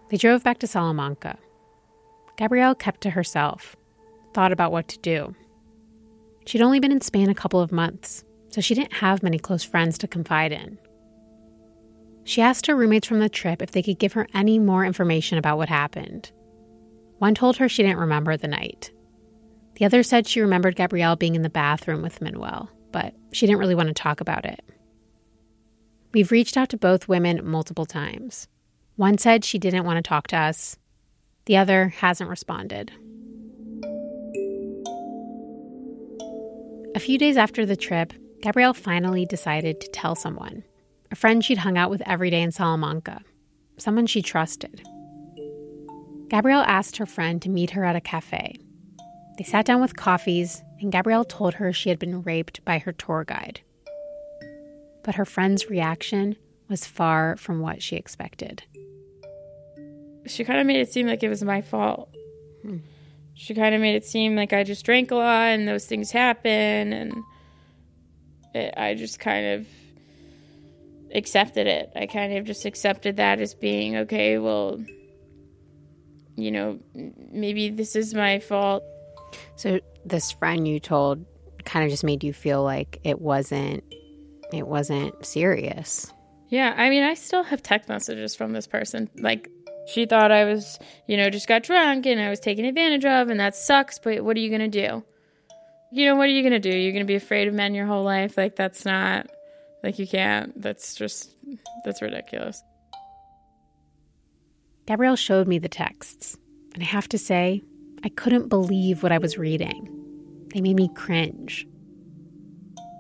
They 0.09 0.17
drove 0.17 0.43
back 0.43 0.59
to 0.59 0.67
Salamanca. 0.67 1.39
Gabrielle 2.37 2.75
kept 2.75 3.03
to 3.03 3.11
herself, 3.11 3.77
thought 4.35 4.51
about 4.51 4.73
what 4.73 4.89
to 4.89 4.99
do. 4.99 5.33
She'd 6.45 6.61
only 6.61 6.81
been 6.81 6.91
in 6.91 7.01
Spain 7.01 7.31
a 7.31 7.37
couple 7.37 7.61
of 7.61 7.71
months, 7.71 8.25
so 8.49 8.61
she 8.61 8.75
didn't 8.75 8.95
have 8.95 9.23
many 9.23 9.39
close 9.39 9.63
friends 9.63 9.97
to 9.99 10.09
confide 10.09 10.51
in. 10.51 10.79
She 12.27 12.43
asked 12.43 12.67
her 12.67 12.75
roommates 12.75 13.07
from 13.07 13.21
the 13.21 13.29
trip 13.29 13.63
if 13.63 13.71
they 13.71 13.85
could 13.85 14.01
give 14.01 14.15
her 14.15 14.27
any 14.35 14.59
more 14.59 14.85
information 14.85 15.39
about 15.39 15.59
what 15.59 15.69
happened. 15.69 16.33
One 17.19 17.37
told 17.37 17.57
her 17.57 17.69
she 17.69 17.85
didn't 17.85 18.01
remember 18.01 18.37
the 18.37 18.49
night. 18.49 18.91
The 19.77 19.85
other 19.85 20.03
said 20.03 20.27
she 20.27 20.41
remembered 20.41 20.75
Gabrielle 20.75 21.15
being 21.15 21.37
in 21.37 21.43
the 21.43 21.49
bathroom 21.49 22.03
with 22.03 22.21
Manuel, 22.21 22.69
but 22.91 23.15
she 23.31 23.47
didn't 23.47 23.61
really 23.61 23.77
want 23.77 23.89
to 23.89 23.95
talk 23.95 24.21
about 24.21 24.45
it. 24.45 24.61
We've 26.13 26.33
reached 26.33 26.57
out 26.57 26.69
to 26.71 26.77
both 26.77 27.07
women 27.07 27.49
multiple 27.49 27.87
times. 27.87 28.49
One 28.97 29.19
said 29.19 29.45
she 29.45 29.61
didn't 29.61 29.85
want 29.85 29.99
to 29.99 30.09
talk 30.09 30.27
to 30.29 30.37
us, 30.37 30.77
the 31.45 31.57
other 31.57 31.91
hasn't 31.91 32.29
responded. 32.29 32.91
A 36.97 36.99
few 36.99 37.19
days 37.19 37.37
after 37.37 37.65
the 37.65 37.77
trip, 37.77 38.13
Gabrielle 38.43 38.75
finally 38.75 39.27
decided 39.27 39.81
to 39.81 39.89
tell 39.91 40.17
someone 40.17 40.65
a 41.11 41.17
friend 41.17 41.45
she'd 41.45 41.59
hung 41.59 41.79
out 41.79 41.91
with 41.91 42.03
every 42.07 42.31
day 42.31 42.43
in 42.43 42.53
Salamanca, 42.53 43.23
someone 43.77 44.07
she 44.07 44.23
trusted. 44.23 44.83
Gabrielle 46.29 46.63
asked 46.63 46.97
her 46.97 47.07
friend 47.07 47.41
to 47.43 47.49
meet 47.49 47.71
her 47.71 47.85
at 47.85 47.97
a 47.97 48.01
cafe. 48.01 48.57
They 49.39 49.45
sat 49.45 49.65
down 49.65 49.81
with 49.81 49.97
coffees, 49.97 50.63
and 50.81 50.91
Gabrielle 50.91 51.25
told 51.25 51.55
her 51.55 51.73
she 51.73 51.89
had 51.89 51.99
been 51.99 52.23
raped 52.23 52.65
by 52.65 52.79
her 52.79 52.93
tour 52.93 53.25
guide. 53.25 53.61
But 55.05 55.15
her 55.15 55.25
friend's 55.25 55.71
reaction 55.71 56.37
was 56.69 56.87
far 56.87 57.37
from 57.37 57.61
what 57.61 57.83
she 57.83 57.97
expected. 57.97 58.65
She 60.27 60.45
kind 60.45 60.59
of 60.59 60.67
made 60.67 60.81
it 60.81 60.93
seem 60.93 61.07
like 61.07 61.23
it 61.23 61.29
was 61.29 61.45
my 61.45 61.61
fault. 61.61 62.15
Hmm 62.63 62.79
she 63.37 63.55
kind 63.55 63.75
of 63.75 63.81
made 63.83 63.95
it 63.95 64.05
seem 64.05 64.35
like 64.35 64.55
I 64.55 64.65
just 64.65 64.85
drank 64.85 65.11
a 65.11 65.15
lot 65.15 65.49
and 65.49 65.69
those 65.69 65.85
things 65.85 66.11
happen, 66.11 66.51
and 66.93 67.13
it, 68.55 68.73
I 68.77 68.95
just 68.95 69.21
kind 69.21 69.47
of 69.47 69.69
accepted 71.17 71.67
it. 71.67 71.93
I 71.97 72.07
kind 72.07 72.37
of 72.37 72.45
just 72.45 72.65
accepted 72.65 73.17
that 73.17 73.41
as 73.41 73.55
being 73.55 73.97
okay, 73.97 74.39
well, 74.39 74.81
you 76.37 76.51
know, 76.51 76.79
maybe 76.95 77.71
this 77.71 77.97
is 77.97 78.15
my 78.15 78.39
fault. 78.39 78.85
So, 79.57 79.81
this 80.05 80.31
friend 80.33 80.69
you 80.69 80.79
told 80.79 81.25
kind 81.65 81.85
of 81.85 81.91
just 81.91 82.05
made 82.05 82.23
you 82.23 82.33
feel 82.33 82.63
like 82.63 83.01
it 83.03 83.21
wasn't 83.21 83.83
it 84.53 84.67
wasn't 84.67 85.27
serious. 85.27 86.13
Yeah, 86.49 86.73
I 86.77 86.91
mean, 86.91 87.03
I 87.03 87.15
still 87.15 87.43
have 87.43 87.63
text 87.63 87.89
messages 87.89 88.37
from 88.37 88.53
this 88.53 88.69
person. 88.69 89.11
Like 89.19 89.51
she 89.87 90.05
thought 90.07 90.31
I 90.31 90.45
was, 90.45 90.79
you 91.07 91.17
know, 91.17 91.31
just 91.31 91.49
got 91.49 91.63
drunk 91.63 92.07
and 92.07 92.21
I 92.21 92.29
was 92.29 92.41
taken 92.41 92.65
advantage 92.65 93.05
of, 93.05 93.29
and 93.29 93.41
that 93.41 93.57
sucks, 93.57 93.99
but 93.99 94.25
what 94.25 94.37
are 94.37 94.41
you 94.41 94.49
going 94.49 94.71
to 94.71 94.89
do? 94.89 95.05
You 95.93 96.07
know, 96.07 96.17
what 96.17 96.25
are 96.25 96.33
you 96.33 96.43
going 96.43 96.61
to 96.61 96.71
do? 96.71 96.77
You're 96.77 96.93
going 96.93 97.05
to 97.05 97.11
be 97.11 97.15
afraid 97.15 97.49
of 97.49 97.55
men 97.55 97.75
your 97.75 97.87
whole 97.87 98.05
life? 98.05 98.37
Like, 98.37 98.57
that's 98.57 98.85
not, 98.85 99.29
like, 99.87 99.99
you 99.99 100.07
can't. 100.07 100.61
That's 100.61 100.95
just, 100.95 101.37
that's 101.85 102.03
ridiculous. 102.03 102.63
Gabrielle 104.87 105.17
showed 105.17 105.49
me 105.49 105.59
the 105.59 105.69
texts, 105.69 106.37
and 106.75 106.83
I 106.83 106.87
have 106.87 107.09
to 107.09 107.19
say, 107.19 107.63
I 108.05 108.09
couldn't 108.11 108.49
believe 108.49 109.03
what 109.03 109.13
I 109.13 109.19
was 109.19 109.39
reading. 109.39 109.89
They 110.53 110.61
made 110.61 110.77
me 110.77 110.91
cringe. 110.95 111.67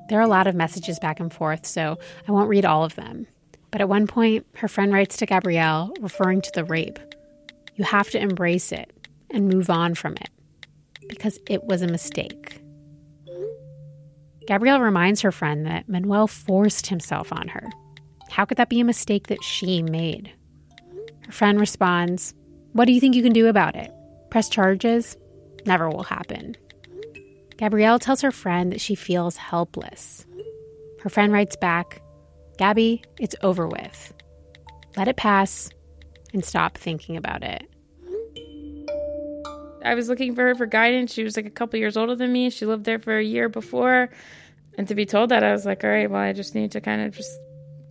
There 0.08 0.18
are 0.18 0.22
a 0.22 0.28
lot 0.28 0.46
of 0.46 0.54
messages 0.54 0.98
back 0.98 1.20
and 1.20 1.32
forth, 1.32 1.66
so 1.66 1.98
I 2.26 2.32
won't 2.32 2.48
read 2.48 2.64
all 2.64 2.84
of 2.84 2.94
them. 2.94 3.26
But 3.70 3.80
at 3.80 3.88
one 3.88 4.06
point, 4.06 4.46
her 4.56 4.68
friend 4.68 4.92
writes 4.92 5.16
to 5.18 5.26
Gabrielle, 5.26 5.92
referring 6.00 6.40
to 6.42 6.50
the 6.54 6.64
rape 6.64 6.98
You 7.74 7.84
have 7.84 8.10
to 8.10 8.20
embrace 8.20 8.72
it 8.72 9.08
and 9.30 9.48
move 9.48 9.70
on 9.70 9.94
from 9.94 10.14
it 10.14 10.30
because 11.08 11.38
it 11.48 11.64
was 11.64 11.82
a 11.82 11.88
mistake. 11.88 12.60
Gabrielle 14.46 14.80
reminds 14.80 15.20
her 15.20 15.32
friend 15.32 15.66
that 15.66 15.88
Manuel 15.88 16.26
forced 16.26 16.86
himself 16.86 17.32
on 17.32 17.48
her. 17.48 17.68
How 18.30 18.44
could 18.44 18.58
that 18.58 18.68
be 18.68 18.80
a 18.80 18.84
mistake 18.84 19.26
that 19.26 19.42
she 19.42 19.82
made? 19.82 20.32
Her 21.24 21.32
friend 21.32 21.58
responds, 21.58 22.34
What 22.72 22.84
do 22.84 22.92
you 22.92 23.00
think 23.00 23.14
you 23.14 23.22
can 23.22 23.32
do 23.32 23.48
about 23.48 23.74
it? 23.74 23.90
Press 24.30 24.48
charges? 24.48 25.16
Never 25.64 25.88
will 25.90 26.04
happen. 26.04 26.56
Gabrielle 27.56 27.98
tells 27.98 28.20
her 28.20 28.30
friend 28.30 28.72
that 28.72 28.80
she 28.80 28.94
feels 28.94 29.36
helpless. 29.36 30.24
Her 31.00 31.10
friend 31.10 31.32
writes 31.32 31.56
back, 31.56 32.02
Gabby, 32.58 33.02
it's 33.18 33.34
over 33.42 33.66
with. 33.66 34.12
Let 34.96 35.08
it 35.08 35.16
pass 35.16 35.70
and 36.32 36.44
stop 36.44 36.78
thinking 36.78 37.16
about 37.16 37.42
it. 37.42 37.68
I 39.86 39.94
was 39.94 40.08
looking 40.08 40.34
for 40.34 40.42
her 40.42 40.54
for 40.56 40.66
guidance. 40.66 41.12
She 41.12 41.22
was 41.22 41.36
like 41.36 41.46
a 41.46 41.50
couple 41.50 41.78
years 41.78 41.96
older 41.96 42.16
than 42.16 42.32
me. 42.32 42.50
She 42.50 42.66
lived 42.66 42.84
there 42.84 42.98
for 42.98 43.16
a 43.16 43.22
year 43.22 43.48
before. 43.48 44.10
And 44.76 44.88
to 44.88 44.96
be 44.96 45.06
told 45.06 45.30
that, 45.30 45.44
I 45.44 45.52
was 45.52 45.64
like, 45.64 45.84
all 45.84 45.90
right, 45.90 46.10
well, 46.10 46.20
I 46.20 46.32
just 46.32 46.56
need 46.56 46.72
to 46.72 46.80
kind 46.80 47.02
of 47.02 47.14
just 47.14 47.30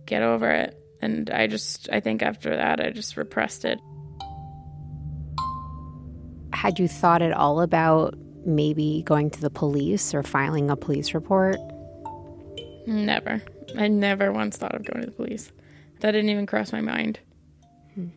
get 0.04 0.22
over 0.22 0.50
it. 0.50 0.78
And 1.00 1.30
I 1.30 1.46
just, 1.46 1.88
I 1.90 2.00
think 2.00 2.22
after 2.22 2.54
that, 2.54 2.80
I 2.80 2.90
just 2.90 3.16
repressed 3.16 3.64
it. 3.64 3.78
Had 6.52 6.78
you 6.78 6.86
thought 6.86 7.22
at 7.22 7.32
all 7.32 7.62
about 7.62 8.14
maybe 8.44 9.02
going 9.06 9.30
to 9.30 9.40
the 9.40 9.50
police 9.50 10.14
or 10.14 10.22
filing 10.22 10.70
a 10.70 10.76
police 10.76 11.14
report? 11.14 11.56
Never. 12.86 13.42
I 13.76 13.88
never 13.88 14.32
once 14.32 14.58
thought 14.58 14.74
of 14.74 14.84
going 14.84 15.00
to 15.00 15.06
the 15.06 15.16
police. 15.16 15.50
That 16.00 16.12
didn't 16.12 16.28
even 16.28 16.46
cross 16.46 16.72
my 16.72 16.82
mind. 16.82 17.20
Hmm. 17.94 18.08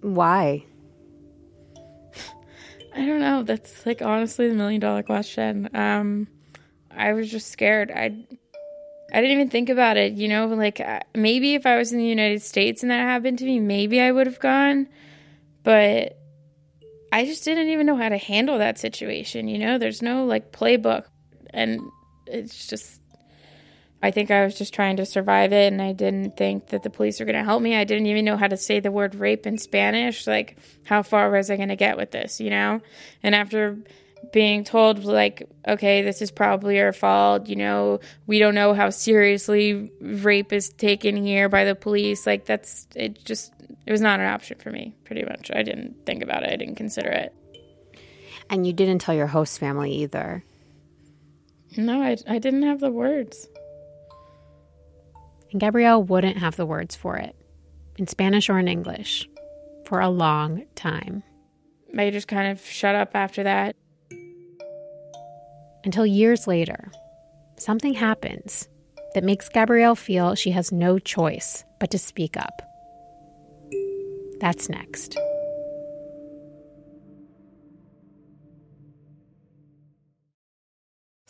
Why? 0.00 0.64
I 2.96 3.04
don't 3.04 3.20
know. 3.20 3.42
That's 3.42 3.84
like 3.84 4.00
honestly 4.00 4.48
the 4.48 4.54
million 4.54 4.80
dollar 4.80 5.02
question. 5.02 5.68
Um, 5.74 6.28
I 6.90 7.12
was 7.12 7.30
just 7.30 7.50
scared. 7.50 7.90
I 7.90 8.26
I 9.12 9.20
didn't 9.20 9.32
even 9.32 9.50
think 9.50 9.68
about 9.68 9.98
it. 9.98 10.14
You 10.14 10.28
know, 10.28 10.46
like 10.46 10.80
uh, 10.80 11.00
maybe 11.14 11.54
if 11.54 11.66
I 11.66 11.76
was 11.76 11.92
in 11.92 11.98
the 11.98 12.06
United 12.06 12.40
States 12.42 12.82
and 12.82 12.90
that 12.90 13.00
happened 13.00 13.38
to 13.40 13.44
me, 13.44 13.60
maybe 13.60 14.00
I 14.00 14.10
would 14.10 14.26
have 14.26 14.40
gone. 14.40 14.88
But 15.62 16.18
I 17.12 17.26
just 17.26 17.44
didn't 17.44 17.68
even 17.68 17.86
know 17.86 17.96
how 17.96 18.08
to 18.08 18.16
handle 18.16 18.58
that 18.58 18.78
situation. 18.78 19.46
You 19.48 19.58
know, 19.58 19.78
there's 19.78 20.00
no 20.00 20.24
like 20.24 20.50
playbook, 20.50 21.04
and 21.50 21.80
it's 22.26 22.66
just 22.66 23.02
I 24.06 24.12
think 24.12 24.30
I 24.30 24.44
was 24.44 24.56
just 24.56 24.72
trying 24.72 24.98
to 24.98 25.04
survive 25.04 25.52
it, 25.52 25.72
and 25.72 25.82
I 25.82 25.92
didn't 25.92 26.36
think 26.36 26.68
that 26.68 26.84
the 26.84 26.90
police 26.90 27.18
were 27.18 27.26
going 27.26 27.34
to 27.34 27.42
help 27.42 27.60
me. 27.60 27.74
I 27.74 27.82
didn't 27.82 28.06
even 28.06 28.24
know 28.24 28.36
how 28.36 28.46
to 28.46 28.56
say 28.56 28.78
the 28.78 28.92
word 28.92 29.16
rape 29.16 29.48
in 29.48 29.58
Spanish. 29.58 30.28
Like, 30.28 30.58
how 30.84 31.02
far 31.02 31.28
was 31.28 31.50
I 31.50 31.56
going 31.56 31.70
to 31.70 31.76
get 31.76 31.96
with 31.96 32.12
this, 32.12 32.40
you 32.40 32.50
know? 32.50 32.80
And 33.24 33.34
after 33.34 33.76
being 34.32 34.62
told, 34.62 35.02
like, 35.02 35.48
okay, 35.66 36.02
this 36.02 36.22
is 36.22 36.30
probably 36.30 36.76
your 36.76 36.92
fault, 36.92 37.48
you 37.48 37.56
know, 37.56 37.98
we 38.28 38.38
don't 38.38 38.54
know 38.54 38.74
how 38.74 38.90
seriously 38.90 39.90
rape 40.00 40.52
is 40.52 40.68
taken 40.68 41.16
here 41.16 41.48
by 41.48 41.64
the 41.64 41.74
police, 41.74 42.28
like, 42.28 42.44
that's 42.44 42.86
it 42.94 43.24
just, 43.24 43.52
it 43.86 43.90
was 43.90 44.00
not 44.00 44.20
an 44.20 44.26
option 44.26 44.56
for 44.60 44.70
me, 44.70 44.94
pretty 45.02 45.24
much. 45.24 45.50
I 45.52 45.64
didn't 45.64 46.06
think 46.06 46.22
about 46.22 46.44
it, 46.44 46.52
I 46.52 46.56
didn't 46.56 46.76
consider 46.76 47.10
it. 47.10 47.34
And 48.48 48.64
you 48.64 48.72
didn't 48.72 49.00
tell 49.00 49.16
your 49.16 49.26
host 49.26 49.58
family 49.58 49.90
either. 49.94 50.44
No, 51.76 52.00
I, 52.00 52.16
I 52.28 52.38
didn't 52.38 52.62
have 52.62 52.78
the 52.78 52.92
words 52.92 53.48
and 55.50 55.60
Gabrielle 55.60 56.02
wouldn't 56.02 56.38
have 56.38 56.56
the 56.56 56.66
words 56.66 56.96
for 56.96 57.16
it, 57.16 57.34
in 57.96 58.06
Spanish 58.06 58.48
or 58.48 58.58
in 58.58 58.68
English, 58.68 59.28
for 59.84 60.00
a 60.00 60.08
long 60.08 60.64
time. 60.74 61.22
I 61.96 62.10
just 62.10 62.28
kind 62.28 62.50
of 62.50 62.64
shut 62.64 62.94
up 62.94 63.10
after 63.14 63.42
that. 63.44 63.76
Until 65.84 66.04
years 66.04 66.46
later, 66.46 66.90
something 67.56 67.94
happens 67.94 68.68
that 69.14 69.24
makes 69.24 69.48
Gabrielle 69.48 69.94
feel 69.94 70.34
she 70.34 70.50
has 70.50 70.72
no 70.72 70.98
choice 70.98 71.64
but 71.80 71.90
to 71.90 71.98
speak 71.98 72.36
up. 72.36 72.60
That's 74.40 74.68
next. 74.68 75.16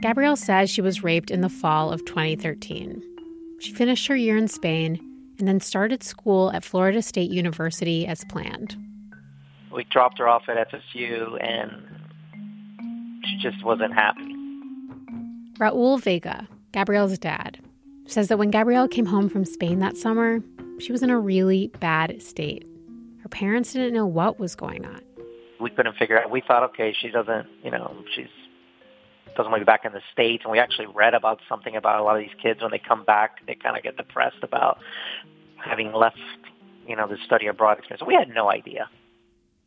Gabrielle 0.00 0.36
says 0.36 0.70
she 0.70 0.80
was 0.80 1.04
raped 1.04 1.30
in 1.30 1.42
the 1.42 1.50
fall 1.50 1.92
of 1.92 2.04
2013. 2.06 3.02
She 3.60 3.74
finished 3.74 4.06
her 4.06 4.16
year 4.16 4.38
in 4.38 4.48
Spain 4.48 4.98
and 5.38 5.46
then 5.46 5.60
started 5.60 6.02
school 6.02 6.50
at 6.52 6.64
Florida 6.64 7.02
State 7.02 7.30
University 7.30 8.06
as 8.06 8.24
planned. 8.24 8.76
We 9.70 9.84
dropped 9.84 10.18
her 10.18 10.26
off 10.26 10.44
at 10.48 10.70
FSU 10.70 11.42
and 11.44 11.70
she 13.24 13.38
just 13.42 13.62
wasn't 13.62 13.92
happy. 13.92 14.34
Raul 15.58 16.00
Vega, 16.00 16.48
Gabrielle's 16.72 17.18
dad, 17.18 17.58
says 18.06 18.28
that 18.28 18.38
when 18.38 18.50
Gabrielle 18.50 18.88
came 18.88 19.06
home 19.06 19.28
from 19.28 19.44
Spain 19.44 19.80
that 19.80 19.98
summer, 19.98 20.40
she 20.78 20.92
was 20.92 21.02
in 21.02 21.10
a 21.10 21.18
really 21.18 21.70
bad 21.78 22.22
state. 22.22 22.66
Her 23.22 23.28
parents 23.28 23.74
didn't 23.74 23.92
know 23.92 24.06
what 24.06 24.40
was 24.40 24.54
going 24.54 24.86
on. 24.86 25.02
We 25.60 25.68
couldn't 25.68 25.96
figure 25.98 26.18
out. 26.18 26.30
We 26.30 26.40
thought, 26.40 26.62
okay, 26.70 26.94
she 26.98 27.10
doesn't, 27.10 27.46
you 27.62 27.70
know, 27.70 27.94
she's 28.16 28.28
doesn't 29.36 29.50
want 29.50 29.60
to 29.60 29.64
be 29.64 29.70
back 29.70 29.84
in 29.84 29.92
the 29.92 30.02
states. 30.12 30.44
And 30.44 30.52
we 30.52 30.58
actually 30.58 30.86
read 30.86 31.14
about 31.14 31.40
something 31.48 31.76
about 31.76 32.00
a 32.00 32.02
lot 32.02 32.16
of 32.16 32.22
these 32.22 32.36
kids 32.42 32.62
when 32.62 32.70
they 32.70 32.78
come 32.78 33.04
back, 33.04 33.44
they 33.46 33.54
kind 33.54 33.76
of 33.76 33.82
get 33.82 33.96
depressed 33.96 34.42
about 34.42 34.78
having 35.56 35.92
left, 35.92 36.18
you 36.86 36.96
know, 36.96 37.06
the 37.06 37.16
study 37.24 37.46
abroad 37.46 37.78
experience. 37.78 38.00
So 38.00 38.06
we 38.06 38.14
had 38.14 38.28
no 38.28 38.50
idea. 38.50 38.88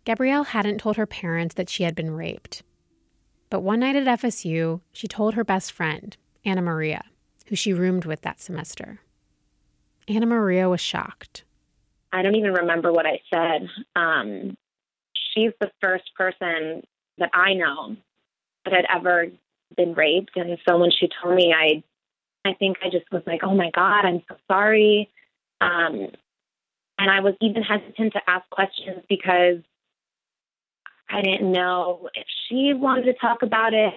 Gabrielle 0.06 0.44
hadn't 0.44 0.80
told 0.80 0.98
her 0.98 1.06
parents 1.06 1.56
that 1.56 1.70
she 1.70 1.84
had 1.84 1.96
been 1.96 2.12
raped. 2.12 2.64
But 3.50 3.62
one 3.62 3.80
night 3.80 3.96
at 3.96 4.20
FSU, 4.20 4.82
she 4.92 5.08
told 5.08 5.36
her 5.36 5.44
best 5.44 5.72
friend, 5.72 6.18
Anna 6.44 6.62
Maria, 6.62 7.06
who 7.48 7.56
she 7.56 7.72
roomed 7.72 8.06
with 8.06 8.22
that 8.22 8.42
semester. 8.42 9.00
Anna 10.08 10.26
Maria 10.26 10.68
was 10.68 10.82
shocked. 10.82 11.44
I 12.12 12.22
don't 12.22 12.36
even 12.36 12.54
remember 12.54 12.92
what 12.92 13.06
I 13.06 13.22
said. 13.34 13.70
Um, 13.96 14.58
she's 15.34 15.52
the 15.60 15.72
first 15.82 16.14
person 16.16 16.84
that 17.18 17.30
I 17.34 17.54
know 17.54 17.96
that 18.66 18.74
had 18.74 18.86
ever 18.94 19.28
been 19.76 19.94
raped. 19.94 20.32
And 20.36 20.58
so 20.68 20.78
when 20.78 20.92
she 20.92 21.10
told 21.22 21.36
me, 21.36 21.54
I, 21.54 21.84
I 22.48 22.54
think 22.54 22.78
I 22.84 22.90
just 22.90 23.06
was 23.12 23.24
like, 23.26 23.42
oh 23.44 23.56
my 23.56 23.72
God, 23.74 24.06
I'm 24.06 24.22
so 24.28 24.36
sorry. 24.50 25.10
Um, 25.62 26.08
and 27.00 27.10
I 27.12 27.20
was 27.22 27.34
even 27.42 27.64
hesitant 27.64 28.14
to 28.14 28.22
ask 28.28 28.50
questions 28.50 29.04
because 29.10 29.58
I 31.10 31.22
didn't 31.22 31.52
know 31.52 32.10
if 32.14 32.26
she 32.48 32.74
wanted 32.74 33.04
to 33.06 33.14
talk 33.14 33.42
about 33.42 33.74
it. 33.74 33.94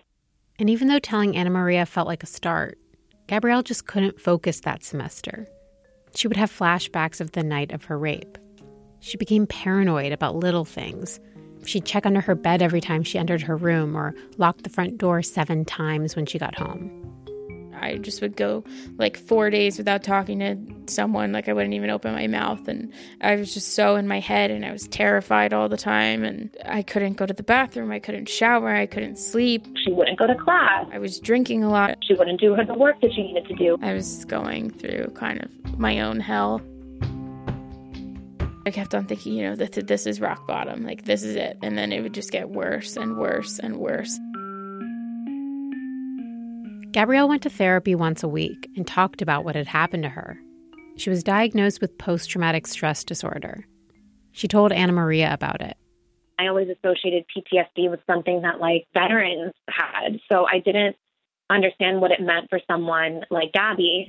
And 0.59 0.71
even 0.71 0.89
though 0.89 0.99
telling 0.99 1.37
Anna 1.37 1.51
Maria 1.51 1.87
felt 1.87 2.07
like 2.07 2.23
a 2.23 2.27
start, 2.27 2.79
Gabrielle 3.27 3.63
just 3.63 3.87
couldn't 3.87 4.21
focus 4.21 4.61
that 4.61 4.83
semester. 4.83 5.47
She 6.15 6.29
would 6.29 6.37
have 6.37 6.51
flashbacks 6.51 7.21
of 7.21 7.33
the 7.33 7.43
night 7.43 7.73
of 7.73 7.85
her 7.85 7.99
rape. 7.99 8.39
She 9.01 9.17
became 9.17 9.47
paranoid 9.47 10.13
about 10.13 10.37
little 10.37 10.65
things 10.65 11.21
She'd 11.67 11.85
check 11.85 12.07
under 12.07 12.21
her 12.21 12.35
bed 12.35 12.63
every 12.63 12.81
time 12.81 13.03
she 13.03 13.19
entered 13.19 13.43
her 13.43 13.57
room 13.57 13.97
or 13.97 14.15
lock 14.39 14.63
the 14.63 14.71
front 14.71 14.99
door 14.99 15.23
seven 15.23 15.65
times 15.65 16.17
when 16.17 16.27
she 16.27 16.39
got 16.39 16.55
home. 16.55 17.07
I 17.81 17.99
just 17.99 18.23
would 18.23 18.37
go 18.37 18.65
like 18.99 19.17
four 19.17 19.51
days 19.51 19.79
without 19.79 20.03
talking 20.03 20.39
to 20.41 20.57
someone. 20.93 21.33
Like 21.33 21.49
I 21.49 21.53
wouldn't 21.53 21.75
even 21.75 21.91
open 21.91 22.15
my 22.15 22.27
mouth. 22.27 22.67
And 22.69 22.93
I 23.21 23.37
was 23.37 23.53
just 23.55 23.75
so 23.75 23.97
in 23.97 24.09
my 24.09 24.21
head 24.21 24.51
and 24.51 24.65
I 24.65 24.73
was 24.73 24.89
terrified 24.89 25.53
all 25.53 25.69
the 25.69 25.77
time. 25.77 26.25
And 26.25 26.55
I 26.65 26.83
couldn't 26.83 27.15
go 27.15 27.27
to 27.27 27.35
the 27.35 27.43
bathroom. 27.43 27.91
I 27.93 27.99
couldn't 27.99 28.29
shower. 28.29 28.75
I 28.75 28.87
couldn't 28.87 29.19
sleep. 29.19 29.67
She 29.85 29.93
wouldn't 29.93 30.19
go 30.19 30.27
to 30.27 30.35
class. 30.35 30.87
I 30.93 30.99
was 30.99 31.21
drinking 31.21 31.65
a 31.65 31.71
lot. 31.71 31.99
She 32.03 32.15
wouldn't 32.15 32.41
do 32.41 32.55
her 32.55 32.65
the 32.65 32.75
work 32.75 33.01
that 33.03 33.13
she 33.13 33.23
needed 33.23 33.47
to 33.49 33.55
do. 33.55 33.79
I 33.83 33.93
was 33.93 34.25
going 34.25 34.71
through 34.71 35.13
kind 35.15 35.43
of 35.43 35.79
my 35.79 36.01
own 36.01 36.21
hell. 36.21 36.63
I 38.67 38.73
kept 38.73 38.97
on 38.97 39.07
thinking, 39.07 39.35
you 39.35 39.45
know, 39.45 39.55
that 39.55 39.87
this 39.87 40.09
is 40.09 40.21
rock 40.21 40.45
bottom, 40.45 40.83
like 40.83 41.05
this 41.05 41.23
is 41.23 41.37
it. 41.37 41.57
And 41.63 41.79
then 41.79 41.93
it 41.93 42.01
would 42.03 42.13
just 42.13 42.33
get 42.33 42.51
worse 42.51 42.97
and 42.97 43.17
worse 43.17 43.61
and 43.61 43.77
worse. 43.77 44.19
Gabrielle 46.91 47.29
went 47.29 47.43
to 47.43 47.51
therapy 47.51 47.95
once 47.95 48.25
a 48.25 48.29
week 48.29 48.69
and 48.75 48.85
talked 48.85 49.23
about 49.23 49.45
what 49.45 49.55
had 49.55 49.69
happened 49.69 50.03
to 50.03 50.09
her. 50.09 50.41
She 50.97 51.11
was 51.11 51.23
diagnosed 51.23 51.81
with 51.81 51.97
post 51.97 52.29
traumatic 52.29 52.67
stress 52.67 53.05
disorder. 53.05 53.65
She 54.33 54.49
told 54.49 54.73
Anna 54.73 54.93
Maria 54.93 55.33
about 55.33 55.61
it. 55.61 55.77
I 56.37 56.49
always 56.49 56.69
associated 56.69 57.25
PTSD 57.37 57.89
with 57.89 58.01
something 58.07 58.43
that 58.43 58.59
like 58.59 58.89
veterans 58.93 59.53
had. 59.69 60.19
So 60.29 60.45
I 60.45 60.59
didn't 60.59 60.97
understand 61.49 62.01
what 62.01 62.11
it 62.11 62.21
meant 62.21 62.51
for 62.51 62.61
someone 62.67 63.23
like 63.31 63.53
Gabby. 63.53 64.09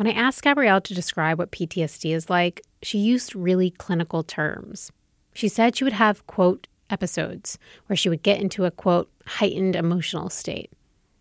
When 0.00 0.06
I 0.06 0.18
asked 0.18 0.40
Gabrielle 0.40 0.80
to 0.80 0.94
describe 0.94 1.38
what 1.38 1.52
PTSD 1.52 2.14
is 2.14 2.30
like, 2.30 2.62
she 2.82 2.96
used 2.96 3.36
really 3.36 3.68
clinical 3.68 4.22
terms. 4.22 4.90
She 5.34 5.46
said 5.46 5.76
she 5.76 5.84
would 5.84 5.92
have, 5.92 6.26
quote, 6.26 6.68
episodes 6.88 7.58
where 7.84 7.98
she 7.98 8.08
would 8.08 8.22
get 8.22 8.40
into 8.40 8.64
a, 8.64 8.70
quote, 8.70 9.10
heightened 9.26 9.76
emotional 9.76 10.30
state, 10.30 10.72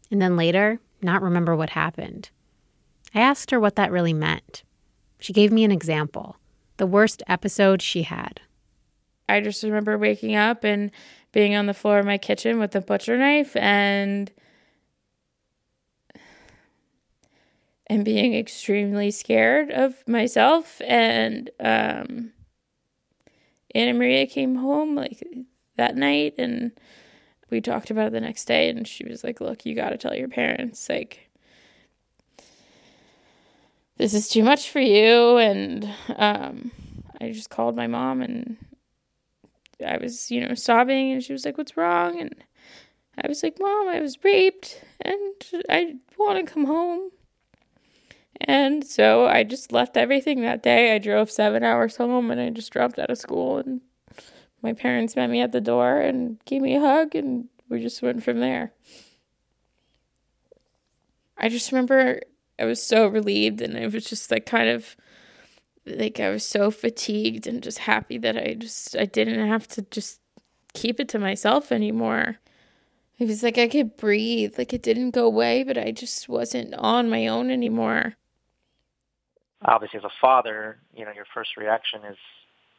and 0.10 0.22
then 0.22 0.38
later 0.38 0.80
not 1.02 1.22
remember 1.22 1.58
what 1.58 1.72
happened. 1.72 2.30
I 3.14 3.20
asked 3.20 3.52
her 3.52 3.60
what 3.60 3.76
that 3.76 3.92
really 3.92 4.14
meant. 4.14 4.64
She 5.20 5.34
gave 5.34 5.52
me 5.52 5.66
an 5.66 5.74
example 5.74 6.38
the 6.78 6.88
worst 6.88 7.22
episode 7.28 7.82
she 7.82 8.04
had. 8.04 8.40
I 9.28 9.42
just 9.42 9.62
remember 9.62 9.98
waking 9.98 10.38
up 10.38 10.64
and 10.64 10.90
being 11.34 11.54
on 11.54 11.66
the 11.66 11.74
floor 11.74 12.00
of 12.00 12.06
my 12.06 12.18
kitchen 12.18 12.60
with 12.60 12.74
a 12.78 12.82
butcher 12.82 13.18
knife 13.18 13.58
and 13.58 14.32
and 17.90 18.06
being 18.06 18.36
extremely 18.36 19.10
scared 19.12 19.72
of 19.72 20.08
myself 20.08 20.82
and 20.86 21.50
um 21.60 22.32
Anna 23.76 23.94
Maria 23.94 24.26
came 24.26 24.56
home 24.56 24.96
like 24.96 25.24
that 25.78 25.96
night 25.96 26.36
and 26.38 26.72
we 27.50 27.62
talked 27.62 27.90
about 27.90 28.08
it 28.08 28.14
the 28.14 28.22
next 28.22 28.46
day 28.46 28.70
and 28.70 28.88
she 28.88 29.06
was 29.06 29.24
like, 29.24 29.42
"Look, 29.42 29.66
you 29.66 29.76
got 29.76 29.90
to 29.90 29.98
tell 29.98 30.16
your 30.16 30.28
parents 30.28 30.88
like 30.90 31.30
this 33.98 34.14
is 34.14 34.28
too 34.30 34.44
much 34.44 34.70
for 34.70 34.80
you." 34.80 35.38
And 35.38 35.90
um 36.16 36.72
I 37.22 37.32
just 37.32 37.50
called 37.50 37.76
my 37.76 37.88
mom 37.88 38.22
and 38.22 38.58
I 39.86 39.98
was, 39.98 40.30
you 40.32 40.46
know, 40.46 40.56
sobbing 40.56 41.12
and 41.12 41.24
she 41.24 41.34
was 41.34 41.46
like, 41.46 41.58
"What's 41.58 41.78
wrong?" 41.78 42.20
and 42.20 42.36
I 43.22 43.28
was 43.28 43.44
like, 43.44 43.58
"Mom, 43.60 43.88
I 43.88 44.00
was 44.00 44.24
raped 44.24 44.84
and 45.02 45.44
I 45.70 45.96
want 46.18 46.46
to 46.46 46.52
come 46.52 46.66
home." 46.66 47.12
And 48.42 48.86
so 48.86 49.26
I 49.26 49.44
just 49.44 49.72
left 49.72 49.98
everything 49.98 50.42
that 50.42 50.64
day. 50.64 50.96
I 50.96 50.98
drove 50.98 51.30
7 51.30 51.64
hours 51.64 51.98
home 51.98 52.32
and 52.32 52.40
I 52.40 52.50
just 52.50 52.72
dropped 52.72 52.98
out 52.98 53.10
of 53.10 53.18
school 53.18 53.58
and 53.58 53.82
my 54.62 54.74
parents 54.74 55.16
met 55.16 55.30
me 55.30 55.42
at 55.42 55.52
the 55.52 55.62
door 55.62 56.00
and 56.00 56.44
gave 56.46 56.62
me 56.62 56.76
a 56.76 56.80
hug 56.80 57.16
and 57.16 57.50
we 57.70 57.82
just 57.82 58.02
went 58.02 58.24
from 58.24 58.40
there. 58.40 58.74
I 61.38 61.50
just 61.50 61.72
remember 61.72 62.22
I 62.58 62.66
was 62.66 62.82
so 62.84 63.08
relieved 63.08 63.62
and 63.62 63.78
I 63.78 63.88
was 63.88 64.06
just 64.06 64.32
like 64.32 64.46
kind 64.46 64.70
of 64.70 64.96
like 65.86 66.20
I 66.20 66.30
was 66.30 66.46
so 66.46 66.72
fatigued 66.72 67.48
and 67.48 67.64
just 67.64 67.80
happy 67.80 68.18
that 68.18 68.38
I 68.38 68.56
just 68.56 68.96
I 68.98 69.06
didn't 69.06 69.48
have 69.48 69.68
to 69.70 69.82
just 69.84 70.20
keep 70.74 71.00
it 71.00 71.10
to 71.10 71.20
myself 71.20 71.72
anymore. 71.72 72.38
It 73.18 73.28
was 73.28 73.44
like 73.44 73.58
I 73.58 73.68
could 73.68 73.98
breathe, 73.98 74.58
like 74.58 74.74
it 74.74 74.82
didn't 74.82 75.12
go 75.12 75.26
away, 75.26 75.64
but 75.64 75.78
I 75.78 75.92
just 75.92 76.30
wasn't 76.30 76.74
on 76.76 77.10
my 77.10 77.28
own 77.28 77.50
anymore. 77.50 78.16
Obviously, 79.66 80.00
as 80.00 80.06
a 80.06 80.10
father, 80.22 80.78
you 80.96 81.06
know 81.06 81.12
your 81.12 81.26
first 81.34 81.58
reaction 81.58 82.02
is 82.10 82.18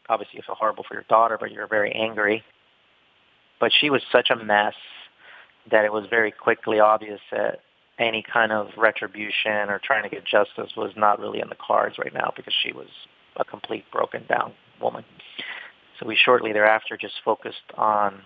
obviously 0.09 0.37
you 0.39 0.43
feel 0.47 0.55
horrible 0.55 0.85
for 0.87 0.95
your 0.95 1.05
daughter, 1.09 1.37
but 1.39 1.51
you're 1.53 1.69
very 1.69 1.93
angry. 1.93 2.43
But 3.61 3.73
she 3.79 3.91
was 3.91 4.03
such 4.11 4.31
a 4.31 4.37
mess 4.37 4.75
that 5.71 5.85
it 5.85 5.93
was 5.93 6.07
very 6.09 6.31
quickly 6.31 6.81
obvious 6.81 7.21
that 7.31 7.61
any 7.99 8.23
kind 8.23 8.51
of 8.51 8.69
retribution 8.79 9.69
or 9.69 9.79
trying 9.83 10.03
to 10.03 10.09
get 10.09 10.25
justice 10.25 10.73
was 10.77 10.93
not 10.97 11.21
really 11.21 11.41
in 11.41 11.49
the 11.51 11.57
cards 11.57 11.99
right 11.99 12.15
now 12.15 12.33
because 12.35 12.55
she 12.63 12.73
was 12.73 12.89
a 13.37 13.45
complete 13.45 13.85
broken 13.93 14.25
down 14.27 14.53
woman. 14.81 15.05
So 15.99 16.07
we 16.07 16.17
shortly 16.17 16.53
thereafter 16.53 16.97
just 16.97 17.15
focused 17.23 17.71
on 17.77 18.23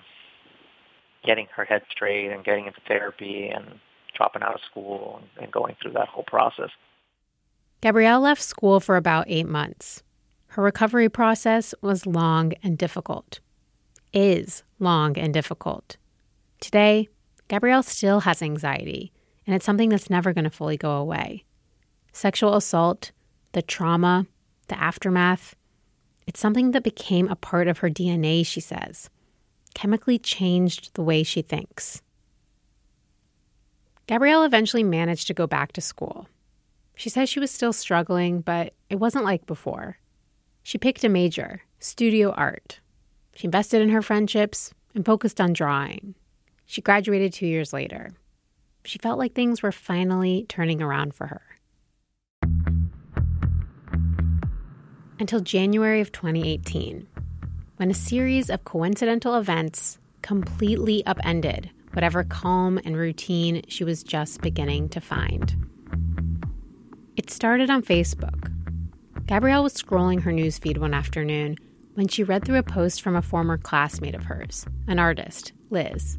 getting 1.25 1.49
her 1.57 1.65
head 1.65 1.83
straight 1.91 2.31
and 2.31 2.45
getting 2.45 2.67
into 2.67 2.81
therapy 2.87 3.49
and 3.49 3.65
dropping 4.17 4.43
out 4.43 4.55
of 4.55 4.61
school 4.71 5.21
and, 5.21 5.45
and 5.45 5.53
going 5.53 5.75
through 5.83 5.93
that 5.93 6.07
whole 6.07 6.25
process. 6.25 6.71
Gabrielle 7.81 8.21
left 8.21 8.43
school 8.43 8.81
for 8.81 8.97
about 8.97 9.27
eight 9.29 9.49
months. 9.49 10.03
Her 10.49 10.63
recovery 10.63 11.09
process 11.09 11.75
was 11.83 12.07
long 12.07 12.53
and 12.63 12.79
difficult. 12.79 13.41
Is 14.13 14.63
long 14.79 15.19
and 15.19 15.35
difficult. 15.35 15.97
Today, 16.61 17.09
Gabrielle 17.49 17.83
still 17.83 18.21
has 18.21 18.41
anxiety 18.41 19.13
and 19.47 19.55
it's 19.55 19.65
something 19.67 19.89
that's 19.89 20.11
never 20.11 20.33
going 20.33 20.45
to 20.45 20.51
fully 20.51 20.77
go 20.77 20.93
away. 20.93 21.45
Sexual 22.13 22.55
assault, 22.55 23.13
the 23.53 23.63
trauma, 23.63 24.27
the 24.69 24.79
aftermath, 24.81 25.55
it's 26.27 26.41
something 26.41 26.71
that 26.71 26.83
became 26.83 27.29
a 27.29 27.37
part 27.37 27.69
of 27.69 27.79
her 27.79 27.91
DNA, 27.91 28.47
she 28.47 28.61
says, 28.61 29.11
chemically 29.75 30.19
changed 30.19 30.95
the 30.95 31.03
way 31.03 31.23
she 31.23 31.43
thinks. 31.43 32.01
Gabrielle 34.07 34.45
eventually 34.45 34.83
managed 34.83 35.27
to 35.27 35.35
go 35.35 35.47
back 35.47 35.73
to 35.73 35.81
school. 35.81 36.29
She 36.95 37.09
says 37.09 37.29
she 37.29 37.41
was 37.41 37.51
still 37.51 37.73
struggling, 37.73 38.41
but 38.41 38.75
it 38.89 38.97
wasn't 38.97 39.25
like 39.25 39.47
before. 39.47 39.99
She 40.63 40.79
picked 40.79 41.05
a 41.05 41.09
major, 41.09 41.63
studio 41.79 42.31
art. 42.33 42.81
She 43.35 43.47
invested 43.47 43.83
in 43.83 43.91
her 43.91 44.03
friendships 44.03 44.73
and 44.95 45.05
focused 45.05 45.41
on 45.41 45.53
drawing. 45.53 46.15
She 46.67 46.81
graduated 46.81 47.33
two 47.33 47.47
years 47.47 47.73
later 47.73 48.13
she 48.85 48.99
felt 48.99 49.19
like 49.19 49.35
things 49.35 49.63
were 49.63 49.73
finally 49.73 50.47
turning 50.49 50.83
around 50.83 51.15
for 51.15 51.27
her. 51.27 51.43
Until 55.19 55.41
January 55.41 56.01
of 56.01 56.13
2018, 56.13 57.07
when 57.77 57.91
a 57.91 57.95
series 57.95 58.51
of 58.51 58.65
coincidental 58.65 59.37
events 59.37 59.99
completely 60.23 61.05
upended 61.07 61.71
whatever 61.93 62.25
calm 62.25 62.79
and 62.85 62.97
routine 62.97 63.63
she 63.69 63.85
was 63.85 64.03
just 64.03 64.41
beginning 64.41 64.89
to 64.89 65.01
find. 65.01 65.55
It 67.17 67.31
started 67.31 67.71
on 67.71 67.83
Facebook. 67.83 68.51
Gabrielle 69.27 69.63
was 69.63 69.75
scrolling 69.75 70.23
her 70.23 70.33
newsfeed 70.33 70.79
one 70.79 70.93
afternoon 70.93 71.57
when 71.95 72.09
she 72.09 72.25
read 72.25 72.45
through 72.45 72.59
a 72.59 72.63
post 72.63 73.03
from 73.03 73.15
a 73.15 73.23
former 73.23 73.57
classmate 73.57 74.17
of 74.17 74.25
hers, 74.25 74.67
an 74.89 74.99
artist, 74.99 75.53
Liz. 75.71 76.19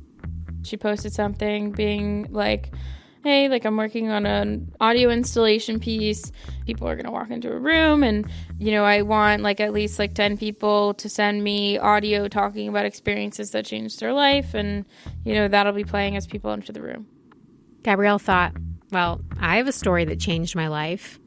She 0.63 0.77
posted 0.77 1.11
something 1.11 1.73
being 1.73 2.27
like, 2.31 2.71
hey, 3.25 3.49
like 3.49 3.65
I'm 3.65 3.75
working 3.75 4.09
on 4.09 4.25
an 4.25 4.71
audio 4.79 5.09
installation 5.09 5.79
piece. 5.81 6.31
People 6.65 6.87
are 6.87 6.95
going 6.95 7.05
to 7.05 7.11
walk 7.11 7.29
into 7.29 7.51
a 7.51 7.59
room 7.59 8.01
and, 8.01 8.25
you 8.57 8.71
know, 8.71 8.85
I 8.85 9.01
want 9.01 9.43
like 9.43 9.59
at 9.59 9.73
least 9.73 9.99
like 9.99 10.13
10 10.13 10.37
people 10.37 10.93
to 10.93 11.09
send 11.09 11.43
me 11.43 11.77
audio 11.77 12.29
talking 12.29 12.69
about 12.69 12.85
experiences 12.85 13.51
that 13.51 13.65
changed 13.65 13.99
their 13.99 14.13
life. 14.13 14.53
And, 14.53 14.85
you 15.25 15.33
know, 15.33 15.47
that'll 15.49 15.73
be 15.73 15.83
playing 15.83 16.15
as 16.15 16.25
people 16.25 16.51
enter 16.51 16.71
the 16.71 16.81
room. 16.81 17.07
Gabrielle 17.83 18.17
thought, 18.19 18.53
well, 18.91 19.21
I 19.39 19.57
have 19.57 19.67
a 19.67 19.71
story 19.71 20.05
that 20.05 20.19
changed 20.19 20.55
my 20.55 20.67
life. 20.67 21.19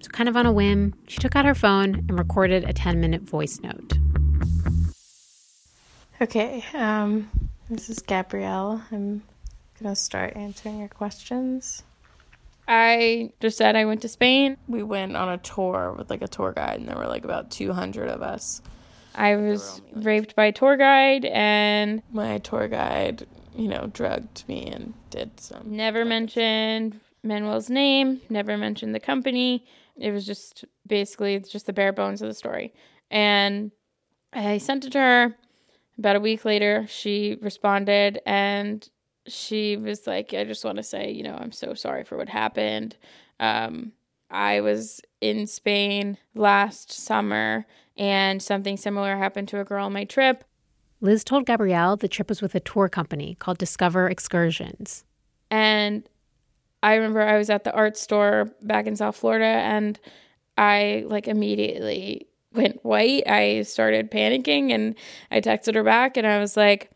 So, 0.00 0.08
kind 0.10 0.28
of 0.28 0.36
on 0.36 0.46
a 0.46 0.52
whim, 0.52 0.94
she 1.08 1.18
took 1.18 1.36
out 1.36 1.44
her 1.44 1.54
phone 1.54 1.94
and 1.94 2.18
recorded 2.18 2.64
a 2.64 2.72
10 2.72 3.00
minute 3.00 3.22
voice 3.22 3.60
note. 3.62 3.92
Okay, 6.20 6.64
um, 6.74 7.30
this 7.68 7.90
is 7.90 7.98
Gabrielle. 8.00 8.82
I'm 8.90 9.22
going 9.80 9.94
to 9.94 9.96
start 9.96 10.34
answering 10.36 10.78
your 10.78 10.88
questions. 10.88 11.82
I 12.68 13.32
just 13.40 13.58
said 13.58 13.76
I 13.76 13.84
went 13.84 14.02
to 14.02 14.08
Spain. 14.08 14.56
We 14.66 14.82
went 14.82 15.16
on 15.16 15.28
a 15.28 15.38
tour 15.38 15.94
with 15.96 16.10
like 16.10 16.22
a 16.22 16.28
tour 16.28 16.52
guide, 16.52 16.80
and 16.80 16.88
there 16.88 16.96
were 16.96 17.06
like 17.06 17.24
about 17.24 17.50
200 17.50 18.08
of 18.08 18.22
us. 18.22 18.62
I 19.14 19.36
was 19.36 19.80
only, 19.80 19.94
like, 19.94 20.04
raped 20.04 20.36
by 20.36 20.46
a 20.46 20.52
tour 20.52 20.76
guide, 20.76 21.24
and 21.26 22.02
my 22.12 22.38
tour 22.38 22.68
guide, 22.68 23.26
you 23.56 23.68
know, 23.68 23.90
drugged 23.92 24.44
me 24.48 24.66
and 24.66 24.94
did 25.10 25.40
some. 25.40 25.76
Never 25.76 26.04
mentioned 26.04 27.00
Manuel's 27.22 27.70
name, 27.70 28.20
never 28.28 28.56
mentioned 28.56 28.94
the 28.94 29.00
company. 29.00 29.66
It 29.96 30.10
was 30.10 30.26
just 30.26 30.64
basically 30.86 31.38
just 31.40 31.66
the 31.66 31.72
bare 31.72 31.92
bones 31.92 32.22
of 32.22 32.28
the 32.28 32.34
story. 32.34 32.74
And 33.10 33.70
I 34.32 34.58
sent 34.58 34.84
it 34.84 34.92
to 34.92 34.98
her. 34.98 35.36
About 35.98 36.16
a 36.16 36.20
week 36.20 36.44
later, 36.44 36.86
she 36.88 37.38
responded 37.40 38.20
and 38.26 38.86
she 39.26 39.78
was 39.78 40.06
like, 40.06 40.34
I 40.34 40.44
just 40.44 40.64
want 40.64 40.76
to 40.76 40.82
say, 40.82 41.10
you 41.10 41.22
know, 41.22 41.34
I'm 41.34 41.52
so 41.52 41.72
sorry 41.72 42.04
for 42.04 42.18
what 42.18 42.28
happened. 42.28 42.96
Um, 43.40 43.92
I 44.30 44.60
was 44.60 45.00
in 45.20 45.46
Spain 45.46 46.18
last 46.34 46.92
summer 46.92 47.66
and 47.96 48.42
something 48.42 48.76
similar 48.76 49.16
happened 49.16 49.48
to 49.48 49.60
a 49.60 49.64
girl 49.64 49.86
on 49.86 49.92
my 49.94 50.04
trip. 50.04 50.44
Liz 51.00 51.24
told 51.24 51.46
Gabrielle 51.46 51.96
the 51.96 52.08
trip 52.08 52.28
was 52.28 52.40
with 52.40 52.54
a 52.54 52.60
tour 52.60 52.88
company 52.88 53.36
called 53.38 53.58
Discover 53.58 54.08
Excursions. 54.08 55.04
And 55.50 56.08
I 56.82 56.94
remember 56.94 57.20
I 57.20 57.36
was 57.36 57.50
at 57.50 57.64
the 57.64 57.72
art 57.72 57.96
store 57.96 58.50
back 58.62 58.86
in 58.86 58.96
South 58.96 59.16
Florida 59.16 59.44
and 59.44 59.98
I 60.56 61.04
like 61.06 61.28
immediately 61.28 62.28
went 62.52 62.82
white, 62.84 63.24
I 63.28 63.62
started 63.62 64.10
panicking 64.10 64.72
and 64.72 64.94
I 65.30 65.40
texted 65.40 65.74
her 65.74 65.84
back 65.84 66.16
and 66.16 66.26
I 66.26 66.38
was 66.38 66.56
like, 66.56 66.90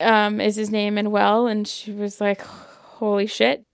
um, 0.00 0.40
is 0.40 0.56
his 0.56 0.70
name 0.70 0.94
Manuel? 0.94 1.46
And 1.46 1.66
she 1.66 1.92
was 1.92 2.20
like, 2.20 2.42
holy 2.42 3.26
shit. 3.26 3.64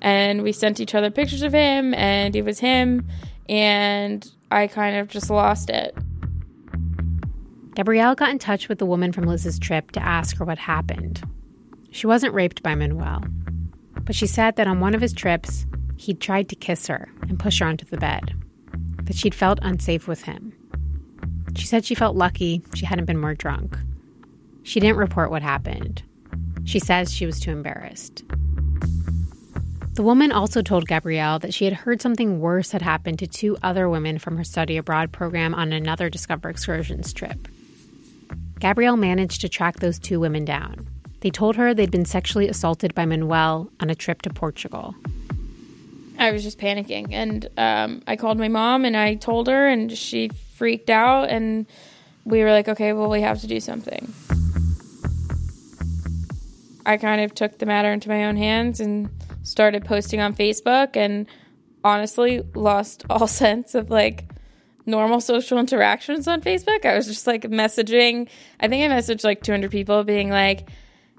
And 0.00 0.42
we 0.42 0.52
sent 0.52 0.80
each 0.80 0.94
other 0.94 1.10
pictures 1.10 1.42
of 1.42 1.52
him 1.52 1.92
and 1.94 2.34
it 2.34 2.42
was 2.42 2.60
him. 2.60 3.06
And 3.48 4.26
I 4.50 4.66
kind 4.66 4.96
of 4.96 5.08
just 5.08 5.28
lost 5.28 5.70
it. 5.70 5.96
Gabrielle 7.78 8.16
got 8.16 8.30
in 8.30 8.40
touch 8.40 8.68
with 8.68 8.80
the 8.80 8.86
woman 8.86 9.12
from 9.12 9.22
Liz's 9.22 9.56
trip 9.56 9.92
to 9.92 10.02
ask 10.02 10.36
her 10.38 10.44
what 10.44 10.58
happened. 10.58 11.22
She 11.92 12.08
wasn't 12.08 12.34
raped 12.34 12.60
by 12.60 12.74
Manuel, 12.74 13.22
But 14.00 14.16
she 14.16 14.26
said 14.26 14.56
that 14.56 14.66
on 14.66 14.80
one 14.80 14.96
of 14.96 15.00
his 15.00 15.12
trips, 15.12 15.64
he'd 15.96 16.20
tried 16.20 16.48
to 16.48 16.56
kiss 16.56 16.88
her 16.88 17.08
and 17.28 17.38
push 17.38 17.60
her 17.60 17.66
onto 17.66 17.86
the 17.86 17.96
bed, 17.96 18.34
that 19.04 19.14
she'd 19.14 19.32
felt 19.32 19.60
unsafe 19.62 20.08
with 20.08 20.24
him. 20.24 20.52
She 21.54 21.68
said 21.68 21.84
she 21.84 21.94
felt 21.94 22.16
lucky 22.16 22.62
she 22.74 22.84
hadn't 22.84 23.04
been 23.04 23.20
more 23.20 23.36
drunk. 23.36 23.78
She 24.64 24.80
didn't 24.80 24.96
report 24.96 25.30
what 25.30 25.42
happened. 25.42 26.02
She 26.64 26.80
says 26.80 27.14
she 27.14 27.26
was 27.26 27.38
too 27.38 27.52
embarrassed. 27.52 28.24
The 29.94 30.02
woman 30.02 30.32
also 30.32 30.62
told 30.62 30.88
Gabrielle 30.88 31.38
that 31.38 31.54
she 31.54 31.64
had 31.64 31.74
heard 31.74 32.02
something 32.02 32.40
worse 32.40 32.72
had 32.72 32.82
happened 32.82 33.20
to 33.20 33.28
two 33.28 33.56
other 33.62 33.88
women 33.88 34.18
from 34.18 34.36
her 34.36 34.42
study 34.42 34.76
abroad 34.76 35.12
program 35.12 35.54
on 35.54 35.72
another 35.72 36.10
Discover 36.10 36.50
Excursions 36.50 37.12
trip. 37.12 37.46
Gabrielle 38.60 38.96
managed 38.96 39.40
to 39.42 39.48
track 39.48 39.80
those 39.80 39.98
two 39.98 40.20
women 40.20 40.44
down. 40.44 40.86
They 41.20 41.30
told 41.30 41.56
her 41.56 41.74
they'd 41.74 41.90
been 41.90 42.04
sexually 42.04 42.48
assaulted 42.48 42.94
by 42.94 43.06
Manuel 43.06 43.70
on 43.80 43.90
a 43.90 43.94
trip 43.94 44.22
to 44.22 44.30
Portugal. 44.30 44.94
I 46.18 46.32
was 46.32 46.42
just 46.42 46.58
panicking, 46.58 47.12
and 47.12 47.48
um, 47.56 48.02
I 48.06 48.16
called 48.16 48.38
my 48.38 48.48
mom 48.48 48.84
and 48.84 48.96
I 48.96 49.14
told 49.14 49.46
her, 49.46 49.68
and 49.68 49.96
she 49.96 50.30
freaked 50.56 50.90
out, 50.90 51.28
and 51.28 51.66
we 52.24 52.42
were 52.42 52.50
like, 52.50 52.68
okay, 52.68 52.92
well, 52.92 53.08
we 53.08 53.20
have 53.20 53.40
to 53.40 53.46
do 53.46 53.60
something. 53.60 54.12
I 56.84 56.96
kind 56.96 57.20
of 57.20 57.34
took 57.34 57.58
the 57.58 57.66
matter 57.66 57.92
into 57.92 58.08
my 58.08 58.24
own 58.24 58.36
hands 58.36 58.80
and 58.80 59.10
started 59.42 59.84
posting 59.84 60.20
on 60.20 60.34
Facebook 60.34 60.96
and 60.96 61.26
honestly 61.84 62.42
lost 62.54 63.04
all 63.08 63.26
sense 63.28 63.74
of 63.74 63.90
like 63.90 64.24
normal 64.88 65.20
social 65.20 65.58
interactions 65.58 66.26
on 66.26 66.40
Facebook. 66.40 66.84
I 66.84 66.96
was 66.96 67.06
just 67.06 67.26
like 67.26 67.42
messaging. 67.42 68.28
I 68.58 68.68
think 68.68 68.90
I 68.90 68.94
messaged 68.94 69.22
like 69.22 69.42
200 69.42 69.70
people 69.70 70.02
being 70.02 70.30
like, 70.30 70.68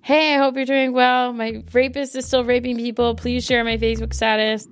hey, 0.02 0.36
I 0.36 0.38
hope 0.38 0.56
you're 0.56 0.66
doing 0.66 0.92
well. 0.92 1.32
My 1.32 1.64
rapist 1.72 2.16
is 2.16 2.26
still 2.26 2.44
raping 2.44 2.78
people. 2.78 3.16
Please 3.16 3.46
share 3.46 3.64
my 3.64 3.78
Facebook 3.78 4.14
status. 4.14 4.68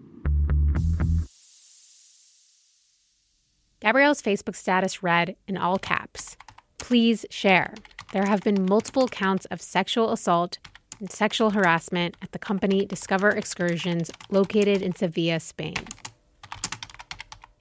Gabrielle's 3.80 4.22
Facebook 4.22 4.56
status 4.56 5.04
read 5.04 5.36
in 5.48 5.56
all 5.56 5.78
caps 5.78 6.36
Please 6.78 7.26
share. 7.30 7.74
There 8.14 8.26
have 8.26 8.42
been 8.42 8.66
multiple 8.66 9.08
counts 9.08 9.46
of 9.48 9.62
sexual 9.62 10.12
assault 10.12 10.58
and 11.00 11.12
sexual 11.12 11.52
harassment 11.52 12.16
at 12.22 12.32
the 12.32 12.40
company 12.40 12.86
Discover 12.86 13.32
Excursions 13.32 14.10
located 14.30 14.82
in 14.82 14.96
Sevilla, 14.96 15.40
Spain. 15.40 15.76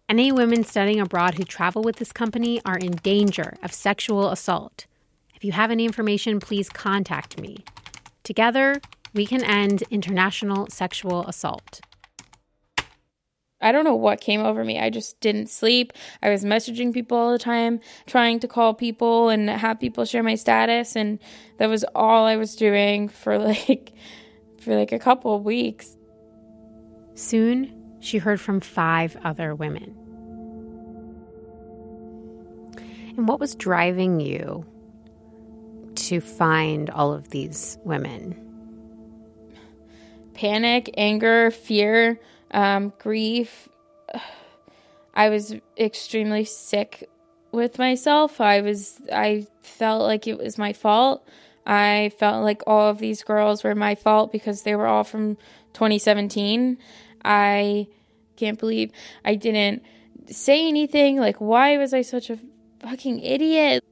Any 0.08 0.30
women 0.30 0.62
studying 0.62 1.00
abroad 1.00 1.34
who 1.34 1.42
travel 1.42 1.82
with 1.82 1.96
this 1.96 2.12
company 2.12 2.60
are 2.64 2.78
in 2.78 2.92
danger 2.92 3.56
of 3.60 3.72
sexual 3.72 4.30
assault. 4.30 4.86
If 5.34 5.42
you 5.42 5.50
have 5.50 5.72
any 5.72 5.84
information, 5.84 6.38
please 6.38 6.68
contact 6.68 7.40
me. 7.40 7.64
Together, 8.22 8.80
we 9.14 9.26
can 9.26 9.42
end 9.42 9.82
international 9.90 10.68
sexual 10.70 11.26
assault. 11.26 11.80
I 13.60 13.72
don't 13.72 13.82
know 13.82 13.96
what 13.96 14.20
came 14.20 14.42
over 14.42 14.64
me. 14.64 14.78
I 14.78 14.90
just 14.90 15.18
didn't 15.18 15.48
sleep. 15.48 15.92
I 16.22 16.30
was 16.30 16.44
messaging 16.44 16.94
people 16.94 17.18
all 17.18 17.32
the 17.32 17.38
time, 17.38 17.80
trying 18.06 18.38
to 18.40 18.48
call 18.48 18.74
people 18.74 19.28
and 19.28 19.50
have 19.50 19.80
people 19.80 20.04
share 20.04 20.22
my 20.22 20.36
status 20.36 20.94
and 20.94 21.18
that 21.58 21.68
was 21.68 21.84
all 21.96 22.26
I 22.26 22.36
was 22.36 22.54
doing 22.54 23.08
for 23.08 23.38
like 23.40 23.92
for 24.60 24.76
like 24.76 24.92
a 24.92 25.00
couple 25.00 25.34
of 25.34 25.44
weeks. 25.44 25.96
Soon, 27.14 27.75
she 28.06 28.18
heard 28.18 28.40
from 28.40 28.60
5 28.60 29.16
other 29.24 29.52
women. 29.54 29.96
And 33.16 33.26
what 33.26 33.40
was 33.40 33.56
driving 33.56 34.20
you 34.20 34.64
to 35.96 36.20
find 36.20 36.88
all 36.90 37.12
of 37.12 37.30
these 37.30 37.78
women? 37.82 38.40
Panic, 40.34 40.94
anger, 40.96 41.50
fear, 41.50 42.20
um, 42.52 42.92
grief. 42.98 43.68
I 45.14 45.28
was 45.30 45.54
extremely 45.76 46.44
sick 46.44 47.08
with 47.50 47.76
myself. 47.78 48.40
I 48.40 48.60
was, 48.60 49.00
I 49.12 49.48
felt 49.62 50.02
like 50.02 50.28
it 50.28 50.38
was 50.38 50.58
my 50.58 50.72
fault. 50.72 51.26
I 51.66 52.12
felt 52.20 52.44
like 52.44 52.62
all 52.68 52.88
of 52.90 52.98
these 52.98 53.24
girls 53.24 53.64
were 53.64 53.74
my 53.74 53.96
fault 53.96 54.30
because 54.30 54.62
they 54.62 54.76
were 54.76 54.86
all 54.86 55.02
from 55.02 55.36
2017. 55.72 56.78
I 57.24 57.88
can't 58.37 58.59
believe 58.59 58.90
I 59.25 59.35
didn't 59.35 59.83
say 60.29 60.68
anything. 60.68 61.18
Like, 61.18 61.37
why 61.37 61.77
was 61.79 61.92
I 61.92 62.03
such 62.03 62.31
a 62.31 62.38
fucking 62.81 63.20
idiot? 63.20 63.83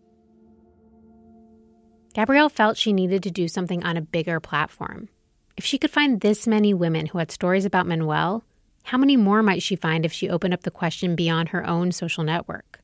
Gabrielle 2.15 2.49
felt 2.49 2.77
she 2.77 2.93
needed 2.93 3.23
to 3.25 3.31
do 3.31 3.49
something 3.49 3.83
on 3.85 3.97
a 3.97 4.03
bigger 4.03 4.39
platform. 4.39 5.09
If 5.57 5.65
she 5.65 5.79
could 5.79 5.91
find 5.91 6.21
this 6.21 6.47
many 6.47 6.73
women 6.73 7.07
who 7.07 7.19
had 7.19 7.31
stories 7.31 7.65
about 7.65 7.87
Manuel, 7.87 8.45
how 8.85 8.99
many 8.99 9.17
more 9.17 9.43
might 9.43 9.63
she 9.63 9.77
find 9.77 10.05
if 10.05 10.13
she 10.13 10.29
opened 10.29 10.55
up 10.55 10.63
the 10.63 10.71
question 10.71 11.17
beyond 11.17 11.49
her 11.49 11.67
own 11.67 11.91
social 11.91 12.23
network? 12.23 12.81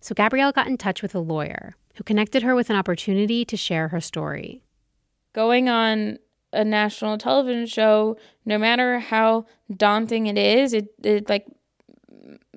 So 0.00 0.14
Gabrielle 0.14 0.52
got 0.52 0.66
in 0.66 0.76
touch 0.76 1.02
with 1.02 1.14
a 1.14 1.20
lawyer 1.20 1.74
who 1.96 2.04
connected 2.04 2.42
her 2.42 2.54
with 2.54 2.68
an 2.68 2.76
opportunity 2.76 3.44
to 3.44 3.56
share 3.56 3.88
her 3.88 4.00
story. 4.00 4.62
Going 5.32 5.68
on 5.68 6.18
a 6.56 6.64
national 6.64 7.18
television 7.18 7.66
show, 7.66 8.16
no 8.44 8.58
matter 8.58 8.98
how 8.98 9.46
daunting 9.74 10.26
it 10.26 10.38
is, 10.38 10.72
it, 10.72 10.88
it 11.02 11.28
like 11.28 11.46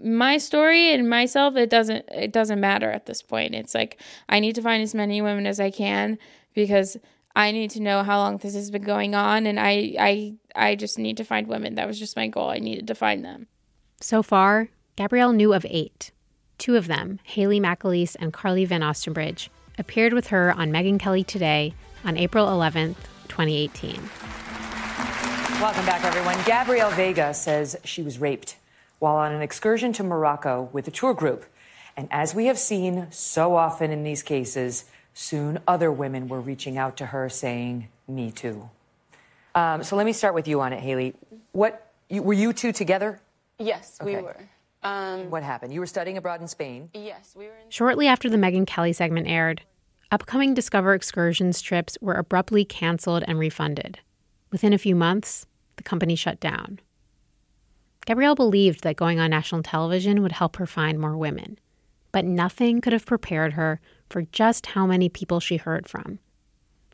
my 0.02 0.38
story 0.38 0.94
and 0.94 1.10
myself 1.10 1.56
it 1.56 1.70
doesn't 1.70 2.06
it 2.10 2.32
doesn't 2.32 2.60
matter 2.60 2.90
at 2.90 3.06
this 3.06 3.22
point. 3.22 3.56
It's 3.56 3.76
like 3.76 4.02
I 4.28 4.40
need 4.40 4.56
to 4.56 4.62
find 4.62 4.82
as 4.82 4.96
many 4.96 5.22
women 5.22 5.46
as 5.46 5.60
I 5.60 5.72
can 5.72 6.18
because 6.54 6.98
I 7.36 7.52
need 7.52 7.72
to 7.72 7.82
know 7.82 8.04
how 8.04 8.20
long 8.20 8.38
this 8.38 8.56
has 8.56 8.72
been 8.72 8.82
going 8.82 9.16
on 9.16 9.46
and 9.46 9.60
I 9.60 9.96
I 10.00 10.36
I 10.56 10.76
just 10.76 10.98
need 10.98 11.18
to 11.18 11.24
find 11.24 11.48
women. 11.48 11.76
That 11.76 11.88
was 11.88 12.00
just 12.00 12.16
my 12.16 12.28
goal. 12.28 12.50
I 12.50 12.60
needed 12.60 12.88
to 12.88 12.96
find 12.96 13.24
them. 13.24 13.48
So 14.02 14.24
far, 14.24 14.70
Gabrielle 14.96 15.34
knew 15.34 15.54
of 15.54 15.66
8. 15.70 16.12
Two 16.58 16.76
of 16.76 16.88
them, 16.88 17.20
Haley 17.24 17.60
McAleese 17.60 18.16
and 18.20 18.34
Carly 18.34 18.66
Van 18.66 18.82
Ostenbridge, 18.82 19.50
appeared 19.78 20.14
with 20.14 20.28
her 20.28 20.52
on 20.52 20.72
Megyn 20.72 21.00
Kelly 21.00 21.24
Today 21.24 21.74
on 22.04 22.18
April 22.18 22.48
11th, 22.48 22.98
2018. 23.49 24.02
Welcome 25.62 25.86
back, 25.86 26.04
everyone. 26.04 26.36
Gabrielle 26.45 26.89
Vega 26.91 27.34
says 27.34 27.78
she 27.86 28.02
was 28.02 28.19
raped 28.19 28.58
while 28.99 29.15
on 29.15 29.32
an 29.32 29.41
excursion 29.41 29.93
to 29.93 30.04
Morocco 30.04 30.67
with 30.73 30.89
a 30.89 30.91
tour 30.91 31.13
group. 31.13 31.45
And 31.95 32.10
as 32.12 32.36
we 32.36 32.47
have 32.47 32.58
seen 32.60 33.08
so 33.12 33.56
often 33.56 33.91
in 33.91 34.04
these 34.04 34.23
cases, 34.23 34.84
soon 35.13 35.60
other 35.69 35.89
women 35.89 36.28
were 36.28 36.41
reaching 36.41 36.78
out 36.78 36.97
to 36.97 37.06
her 37.08 37.30
saying, 37.30 37.88
Me 38.10 38.30
too. 38.30 38.69
Um, 39.56 39.84
so 39.84 39.95
let 39.95 40.06
me 40.06 40.12
start 40.12 40.34
with 40.34 40.47
you 40.49 40.60
on 40.60 40.73
it, 40.73 40.82
Haley. 40.82 41.13
What 41.54 41.93
you, 42.10 42.21
were 42.21 42.34
you 42.34 42.52
two 42.52 42.73
together? 42.73 43.21
Yes, 43.58 43.97
Okay. 44.02 44.17
we 44.17 44.21
were. 44.21 44.36
Um, 44.84 45.30
What 45.30 45.43
happened? 45.43 45.73
You 45.73 45.80
were 45.80 45.86
studying 45.88 46.17
abroad 46.17 46.41
in 46.41 46.47
Spain. 46.49 46.89
yes, 46.93 47.36
we 47.38 47.45
were. 47.45 47.52
In- 47.56 47.69
Shortly 47.71 48.08
after 48.08 48.30
the 48.30 48.38
Megyn 48.38 48.67
Kelly 48.67 48.91
segment 48.91 49.28
aired, 49.30 49.62
upcoming 50.12 50.54
Discover 50.54 50.93
Excursions 50.93 51.62
trips 51.62 51.98
were 52.02 52.15
abruptly 52.15 52.65
canceled 52.65 53.24
and 53.28 53.38
refunded. 53.38 54.00
Within 54.52 54.74
a 54.74 54.78
few 54.78 54.95
months, 54.95 55.45
the 55.78 55.84
company 55.84 56.15
shut 56.15 56.39
down. 56.39 56.80
Gabrielle 58.06 58.36
believed 58.36 58.84
that 58.84 58.95
going 58.95 59.19
on 59.19 59.30
national 59.30 59.62
television 59.62 60.24
would 60.24 60.32
help 60.32 60.56
her 60.56 60.65
find 60.65 61.00
more 61.00 61.15
women, 61.15 61.60
but 62.12 62.26
nothing 62.26 62.82
could 62.82 62.93
have 62.93 63.06
prepared 63.06 63.54
her 63.54 63.80
for 64.10 64.24
just 64.24 64.65
how 64.67 64.88
many 64.88 65.10
people 65.10 65.39
she 65.39 65.58
heard 65.58 65.88
from 65.88 66.17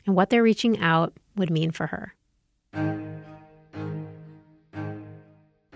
and 0.04 0.14
what 0.14 0.28
their 0.30 0.42
reaching 0.42 0.78
out 0.78 1.14
would 1.36 1.50
mean 1.50 1.70
for 1.70 1.86
her. 1.86 2.14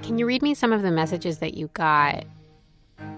Can 0.02 0.18
you 0.18 0.26
read 0.26 0.42
me 0.42 0.54
some 0.54 0.72
of 0.72 0.82
the 0.82 0.90
messages 0.90 1.38
that 1.38 1.54
you 1.54 1.68
got 1.72 2.24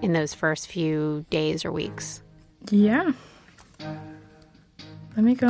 in 0.00 0.12
those 0.12 0.34
first 0.34 0.68
few 0.68 1.24
days 1.30 1.64
or 1.64 1.72
weeks? 1.72 2.22
Yeah. 2.70 3.12
Let 5.16 5.24
me 5.24 5.34
go. 5.34 5.48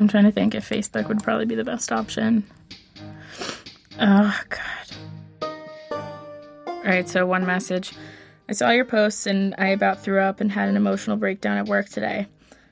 I'm 0.00 0.08
trying 0.08 0.24
to 0.24 0.32
think 0.32 0.54
if 0.54 0.68
Facebook 0.68 1.08
would 1.08 1.22
probably 1.22 1.46
be 1.46 1.54
the 1.54 1.64
best 1.64 1.92
option. 1.92 2.44
Oh, 4.00 4.40
God. 4.48 5.50
All 6.66 6.82
right, 6.84 7.08
so 7.08 7.24
one 7.26 7.46
message. 7.46 7.92
I 8.48 8.52
saw 8.52 8.70
your 8.70 8.84
posts 8.84 9.26
and 9.26 9.54
I 9.56 9.68
about 9.68 10.02
threw 10.02 10.20
up 10.20 10.40
and 10.40 10.50
had 10.52 10.68
an 10.68 10.76
emotional 10.76 11.16
breakdown 11.16 11.56
at 11.56 11.66
work 11.66 11.88
today. 11.88 12.26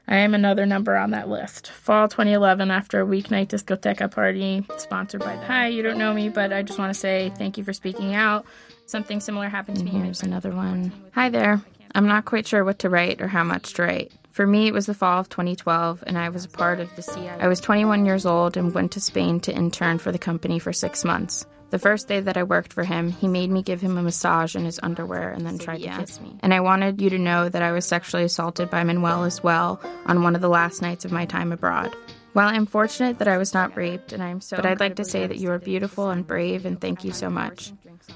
I 0.08 0.16
am 0.16 0.34
another 0.34 0.66
number 0.66 0.96
on 0.96 1.12
that 1.12 1.28
list. 1.28 1.70
Fall 1.70 2.08
2011, 2.08 2.70
after 2.70 3.00
a 3.00 3.06
weeknight 3.06 3.48
discoteca 3.48 4.10
party 4.10 4.66
sponsored 4.76 5.20
by 5.20 5.36
the 5.36 5.44
Hi, 5.44 5.68
you 5.68 5.82
don't 5.82 5.96
know 5.96 6.12
me, 6.12 6.28
but 6.28 6.52
I 6.52 6.62
just 6.62 6.78
want 6.78 6.92
to 6.92 6.98
say 6.98 7.32
thank 7.38 7.56
you 7.56 7.64
for 7.64 7.72
speaking 7.72 8.14
out. 8.14 8.44
Something 8.86 9.20
similar 9.20 9.48
happened 9.48 9.78
to 9.78 9.84
me. 9.84 9.92
Here's 9.92 10.22
another 10.22 10.50
one. 10.50 10.92
Hi 11.14 11.28
there. 11.28 11.62
I'm 11.94 12.08
not 12.08 12.24
quite 12.24 12.46
sure 12.46 12.64
what 12.64 12.80
to 12.80 12.90
write 12.90 13.22
or 13.22 13.28
how 13.28 13.44
much 13.44 13.74
to 13.74 13.82
write. 13.82 14.12
For 14.32 14.46
me, 14.46 14.66
it 14.66 14.72
was 14.72 14.86
the 14.86 14.94
fall 14.94 15.20
of 15.20 15.28
2012, 15.28 16.04
and 16.06 16.16
I 16.16 16.30
was 16.30 16.46
a 16.46 16.48
part 16.48 16.80
of 16.80 16.94
the 16.96 17.02
CIA. 17.02 17.36
I 17.38 17.48
was 17.48 17.60
21 17.60 18.06
years 18.06 18.24
old 18.24 18.56
and 18.56 18.72
went 18.72 18.92
to 18.92 19.00
Spain 19.00 19.40
to 19.40 19.54
intern 19.54 19.98
for 19.98 20.10
the 20.10 20.18
company 20.18 20.58
for 20.58 20.72
six 20.72 21.04
months. 21.04 21.44
The 21.68 21.78
first 21.78 22.08
day 22.08 22.20
that 22.20 22.38
I 22.38 22.42
worked 22.42 22.72
for 22.72 22.82
him, 22.82 23.10
he 23.10 23.28
made 23.28 23.50
me 23.50 23.62
give 23.62 23.82
him 23.82 23.98
a 23.98 24.02
massage 24.02 24.56
in 24.56 24.64
his 24.64 24.80
underwear 24.82 25.30
and 25.30 25.46
then 25.46 25.58
tried 25.58 25.82
to 25.82 25.98
kiss 25.98 26.18
me. 26.20 26.36
And 26.40 26.54
I 26.54 26.60
wanted 26.60 27.00
you 27.02 27.10
to 27.10 27.18
know 27.18 27.50
that 27.50 27.62
I 27.62 27.72
was 27.72 27.84
sexually 27.84 28.24
assaulted 28.24 28.70
by 28.70 28.84
Manuel 28.84 29.24
as 29.24 29.42
well 29.42 29.80
on 30.06 30.22
one 30.22 30.34
of 30.34 30.40
the 30.40 30.48
last 30.48 30.80
nights 30.80 31.04
of 31.04 31.12
my 31.12 31.26
time 31.26 31.52
abroad. 31.52 31.94
While 32.32 32.48
I'm 32.48 32.64
fortunate 32.64 33.18
that 33.18 33.28
I 33.28 33.36
was 33.36 33.52
not 33.52 33.76
raped, 33.76 34.14
and 34.14 34.22
I'm 34.22 34.40
so, 34.40 34.56
but 34.56 34.64
I'd 34.64 34.80
like 34.80 34.96
to 34.96 35.04
say 35.04 35.26
that 35.26 35.36
you 35.36 35.50
are 35.50 35.58
beautiful 35.58 36.08
and 36.08 36.26
brave, 36.26 36.64
and 36.64 36.80
thank 36.80 37.04
you 37.04 37.12
so 37.12 37.28
much. 37.28 37.72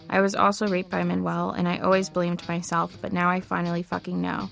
I 0.08 0.22
was 0.22 0.34
also 0.34 0.66
raped 0.66 0.88
by 0.88 1.02
Manuel, 1.02 1.50
and 1.50 1.68
I 1.68 1.78
always 1.78 2.08
blamed 2.08 2.48
myself, 2.48 2.96
but 3.02 3.12
now 3.12 3.28
I 3.28 3.40
finally 3.40 3.82
fucking 3.82 4.20
know. 4.20 4.48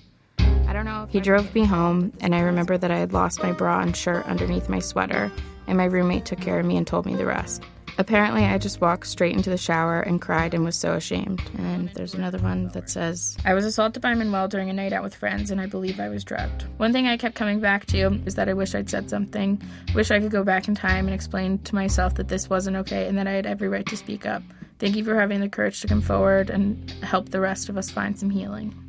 I 0.74 0.78
don't 0.78 0.86
know. 0.86 1.06
he 1.08 1.20
drove 1.20 1.54
me 1.54 1.64
home, 1.64 2.12
and 2.20 2.34
I 2.34 2.40
remember 2.40 2.76
that 2.76 2.90
I 2.90 2.98
had 2.98 3.12
lost 3.12 3.44
my 3.44 3.52
bra 3.52 3.78
and 3.78 3.96
shirt 3.96 4.26
underneath 4.26 4.68
my 4.68 4.80
sweater, 4.80 5.30
and 5.68 5.78
my 5.78 5.84
roommate 5.84 6.24
took 6.24 6.40
care 6.40 6.58
of 6.58 6.66
me 6.66 6.76
and 6.76 6.84
told 6.84 7.06
me 7.06 7.14
the 7.14 7.26
rest. 7.26 7.62
Apparently, 7.96 8.42
I 8.42 8.58
just 8.58 8.80
walked 8.80 9.06
straight 9.06 9.36
into 9.36 9.50
the 9.50 9.56
shower 9.56 10.00
and 10.00 10.20
cried 10.20 10.52
and 10.52 10.64
was 10.64 10.74
so 10.74 10.94
ashamed. 10.94 11.40
And 11.58 11.90
there's 11.90 12.14
another 12.14 12.38
one 12.38 12.66
that 12.70 12.90
says, 12.90 13.36
I 13.44 13.54
was 13.54 13.64
assaulted 13.64 14.02
by 14.02 14.14
Manuel 14.14 14.48
during 14.48 14.68
a 14.68 14.72
night 14.72 14.92
out 14.92 15.04
with 15.04 15.14
friends, 15.14 15.52
and 15.52 15.60
I 15.60 15.66
believe 15.66 16.00
I 16.00 16.08
was 16.08 16.24
drugged. 16.24 16.62
One 16.78 16.92
thing 16.92 17.06
I 17.06 17.18
kept 17.18 17.36
coming 17.36 17.60
back 17.60 17.86
to 17.86 18.20
is 18.26 18.34
that 18.34 18.48
I 18.48 18.52
wish 18.52 18.74
I'd 18.74 18.90
said 18.90 19.08
something, 19.08 19.62
wish 19.94 20.10
I 20.10 20.18
could 20.18 20.32
go 20.32 20.42
back 20.42 20.66
in 20.66 20.74
time 20.74 21.06
and 21.06 21.14
explain 21.14 21.58
to 21.58 21.74
myself 21.76 22.16
that 22.16 22.26
this 22.26 22.50
wasn't 22.50 22.78
okay 22.78 23.06
and 23.06 23.16
that 23.16 23.28
I 23.28 23.32
had 23.32 23.46
every 23.46 23.68
right 23.68 23.86
to 23.86 23.96
speak 23.96 24.26
up. 24.26 24.42
Thank 24.80 24.96
you 24.96 25.04
for 25.04 25.14
having 25.14 25.38
the 25.38 25.48
courage 25.48 25.80
to 25.82 25.86
come 25.86 26.00
forward 26.00 26.50
and 26.50 26.90
help 27.04 27.28
the 27.28 27.40
rest 27.40 27.68
of 27.68 27.78
us 27.78 27.92
find 27.92 28.18
some 28.18 28.30
healing. 28.30 28.83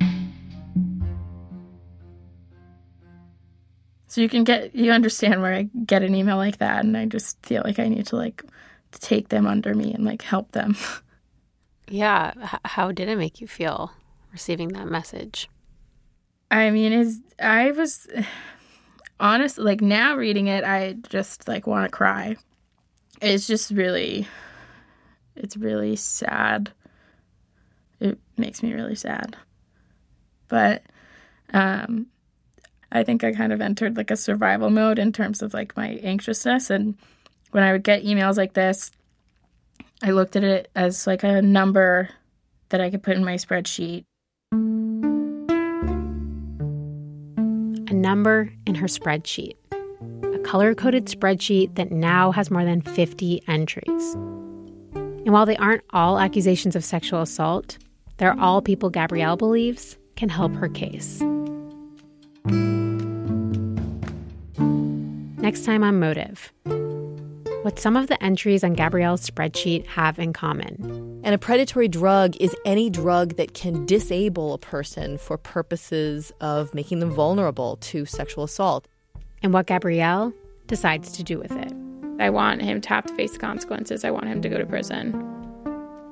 So 4.16 4.22
you 4.22 4.30
can 4.30 4.44
get 4.44 4.74
you 4.74 4.92
understand 4.92 5.42
where 5.42 5.52
I 5.52 5.68
get 5.84 6.02
an 6.02 6.14
email 6.14 6.38
like 6.38 6.56
that 6.56 6.82
and 6.82 6.96
I 6.96 7.04
just 7.04 7.36
feel 7.44 7.60
like 7.66 7.78
I 7.78 7.86
need 7.86 8.06
to 8.06 8.16
like 8.16 8.42
take 8.90 9.28
them 9.28 9.46
under 9.46 9.74
me 9.74 9.92
and 9.92 10.06
like 10.06 10.22
help 10.22 10.52
them. 10.52 10.74
Yeah, 11.88 12.32
H- 12.42 12.60
how 12.64 12.92
did 12.92 13.08
it 13.08 13.18
make 13.18 13.40
you 13.42 13.46
feel 13.46 13.92
receiving 14.32 14.68
that 14.68 14.88
message? 14.88 15.50
I 16.50 16.70
mean, 16.70 16.92
is 16.92 17.20
I 17.38 17.72
was 17.72 18.08
honest 19.20 19.58
like 19.58 19.82
now 19.82 20.16
reading 20.16 20.46
it 20.46 20.64
I 20.64 20.94
just 21.10 21.46
like 21.46 21.66
want 21.66 21.84
to 21.84 21.94
cry. 21.94 22.36
It's 23.20 23.46
just 23.46 23.70
really 23.70 24.26
it's 25.36 25.58
really 25.58 25.94
sad. 25.94 26.72
It 28.00 28.18
makes 28.38 28.62
me 28.62 28.72
really 28.72 28.96
sad. 28.96 29.36
But 30.48 30.84
um 31.52 32.06
I 32.92 33.02
think 33.02 33.24
I 33.24 33.32
kind 33.32 33.52
of 33.52 33.60
entered 33.60 33.96
like 33.96 34.10
a 34.10 34.16
survival 34.16 34.70
mode 34.70 34.98
in 34.98 35.12
terms 35.12 35.42
of 35.42 35.54
like 35.54 35.76
my 35.76 36.00
anxiousness 36.02 36.70
and 36.70 36.96
when 37.50 37.64
I 37.64 37.72
would 37.72 37.84
get 37.84 38.04
emails 38.04 38.36
like 38.36 38.52
this, 38.52 38.90
I 40.02 40.10
looked 40.10 40.36
at 40.36 40.44
it 40.44 40.70
as 40.74 41.06
like 41.06 41.22
a 41.22 41.40
number 41.40 42.10
that 42.68 42.80
I 42.80 42.90
could 42.90 43.02
put 43.02 43.16
in 43.16 43.24
my 43.24 43.34
spreadsheet. 43.36 44.04
A 47.88 47.94
number 47.94 48.52
in 48.66 48.74
her 48.74 48.86
spreadsheet. 48.86 49.56
A 50.34 50.38
color 50.40 50.74
coded 50.74 51.06
spreadsheet 51.06 51.76
that 51.76 51.90
now 51.90 52.30
has 52.32 52.50
more 52.50 52.64
than 52.64 52.82
50 52.82 53.42
entries. 53.48 54.14
And 54.94 55.32
while 55.32 55.46
they 55.46 55.56
aren't 55.56 55.82
all 55.90 56.18
accusations 56.18 56.76
of 56.76 56.84
sexual 56.84 57.22
assault, 57.22 57.78
they're 58.18 58.38
all 58.38 58.60
people 58.60 58.90
Gabrielle 58.90 59.36
believes 59.36 59.96
can 60.14 60.28
help 60.28 60.54
her 60.54 60.68
case. 60.68 61.22
Next 65.38 65.64
time 65.64 65.82
on 65.84 66.00
Motive 66.00 66.52
what 67.66 67.80
some 67.80 67.96
of 67.96 68.06
the 68.06 68.22
entries 68.22 68.62
on 68.62 68.74
Gabrielle's 68.74 69.28
spreadsheet 69.28 69.84
have 69.86 70.20
in 70.20 70.32
common. 70.32 71.20
And 71.24 71.34
a 71.34 71.38
predatory 71.38 71.88
drug 71.88 72.36
is 72.36 72.54
any 72.64 72.88
drug 72.88 73.34
that 73.38 73.54
can 73.54 73.84
disable 73.86 74.54
a 74.54 74.58
person 74.58 75.18
for 75.18 75.36
purposes 75.36 76.30
of 76.40 76.72
making 76.74 77.00
them 77.00 77.10
vulnerable 77.10 77.78
to 77.78 78.06
sexual 78.06 78.44
assault. 78.44 78.86
And 79.42 79.52
what 79.52 79.66
Gabrielle 79.66 80.32
decides 80.68 81.10
to 81.16 81.24
do 81.24 81.40
with 81.40 81.50
it. 81.50 81.72
I 82.20 82.30
want 82.30 82.62
him 82.62 82.80
to 82.80 82.88
have 82.88 83.04
to 83.06 83.14
face 83.16 83.36
consequences. 83.36 84.04
I 84.04 84.12
want 84.12 84.28
him 84.28 84.40
to 84.42 84.48
go 84.48 84.58
to 84.58 84.64
prison 84.64 85.10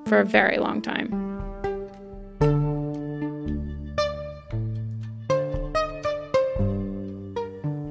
for 0.09 0.19
a 0.19 0.25
very 0.25 0.59
long 0.59 0.83
time. 0.83 1.24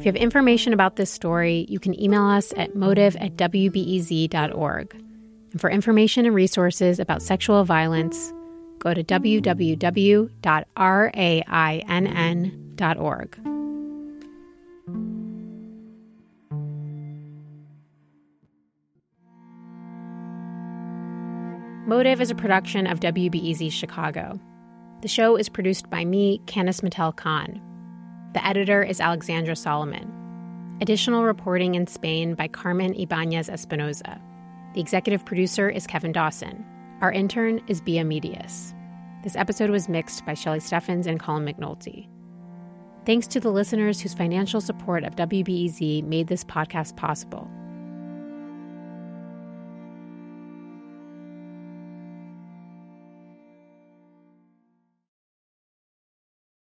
If 0.03 0.07
you 0.07 0.11
have 0.11 0.21
information 0.21 0.73
about 0.73 0.97
this 0.97 1.09
story, 1.09 1.65
you 1.69 1.79
can 1.79 1.97
email 1.97 2.25
us 2.25 2.51
at 2.57 2.75
motive 2.75 3.15
at 3.21 3.37
wbez.org. 3.37 4.95
And 5.53 5.61
for 5.61 5.69
information 5.69 6.25
and 6.25 6.35
resources 6.35 6.99
about 6.99 7.21
sexual 7.21 7.63
violence, 7.63 8.33
go 8.79 8.93
to 8.93 9.01
www.rainn.org. 9.01 10.27
Motive 21.87 22.19
is 22.19 22.29
a 22.29 22.35
production 22.35 22.87
of 22.87 22.99
WBEZ 22.99 23.71
Chicago. 23.71 24.37
The 25.01 25.07
show 25.07 25.37
is 25.37 25.47
produced 25.47 25.89
by 25.89 26.03
me, 26.03 26.41
Candice 26.45 26.81
Mattel 26.81 27.15
Khan. 27.15 27.61
The 28.33 28.43
editor 28.43 28.81
is 28.81 28.99
Alexandra 28.99 29.55
Solomon. 29.55 30.11
Additional 30.81 31.23
reporting 31.23 31.75
in 31.75 31.85
Spain 31.85 32.33
by 32.33 32.47
Carmen 32.47 32.95
Ibanez 32.95 33.47
Espinoza. 33.47 34.19
The 34.73 34.81
executive 34.81 35.23
producer 35.23 35.69
is 35.69 35.85
Kevin 35.85 36.11
Dawson. 36.11 36.65
Our 37.01 37.11
intern 37.11 37.61
is 37.67 37.79
Bia 37.79 38.03
Medias. 38.03 38.73
This 39.21 39.35
episode 39.35 39.69
was 39.69 39.87
mixed 39.87 40.25
by 40.25 40.33
Shelley 40.33 40.61
Steffens 40.61 41.05
and 41.05 41.19
Colin 41.19 41.45
McNulty. 41.45 42.07
Thanks 43.05 43.27
to 43.27 43.39
the 43.39 43.51
listeners 43.51 44.01
whose 44.01 44.15
financial 44.15 44.61
support 44.61 45.03
of 45.03 45.15
WBEZ 45.15 46.03
made 46.03 46.25
this 46.25 46.43
podcast 46.43 46.95
possible. 46.95 47.47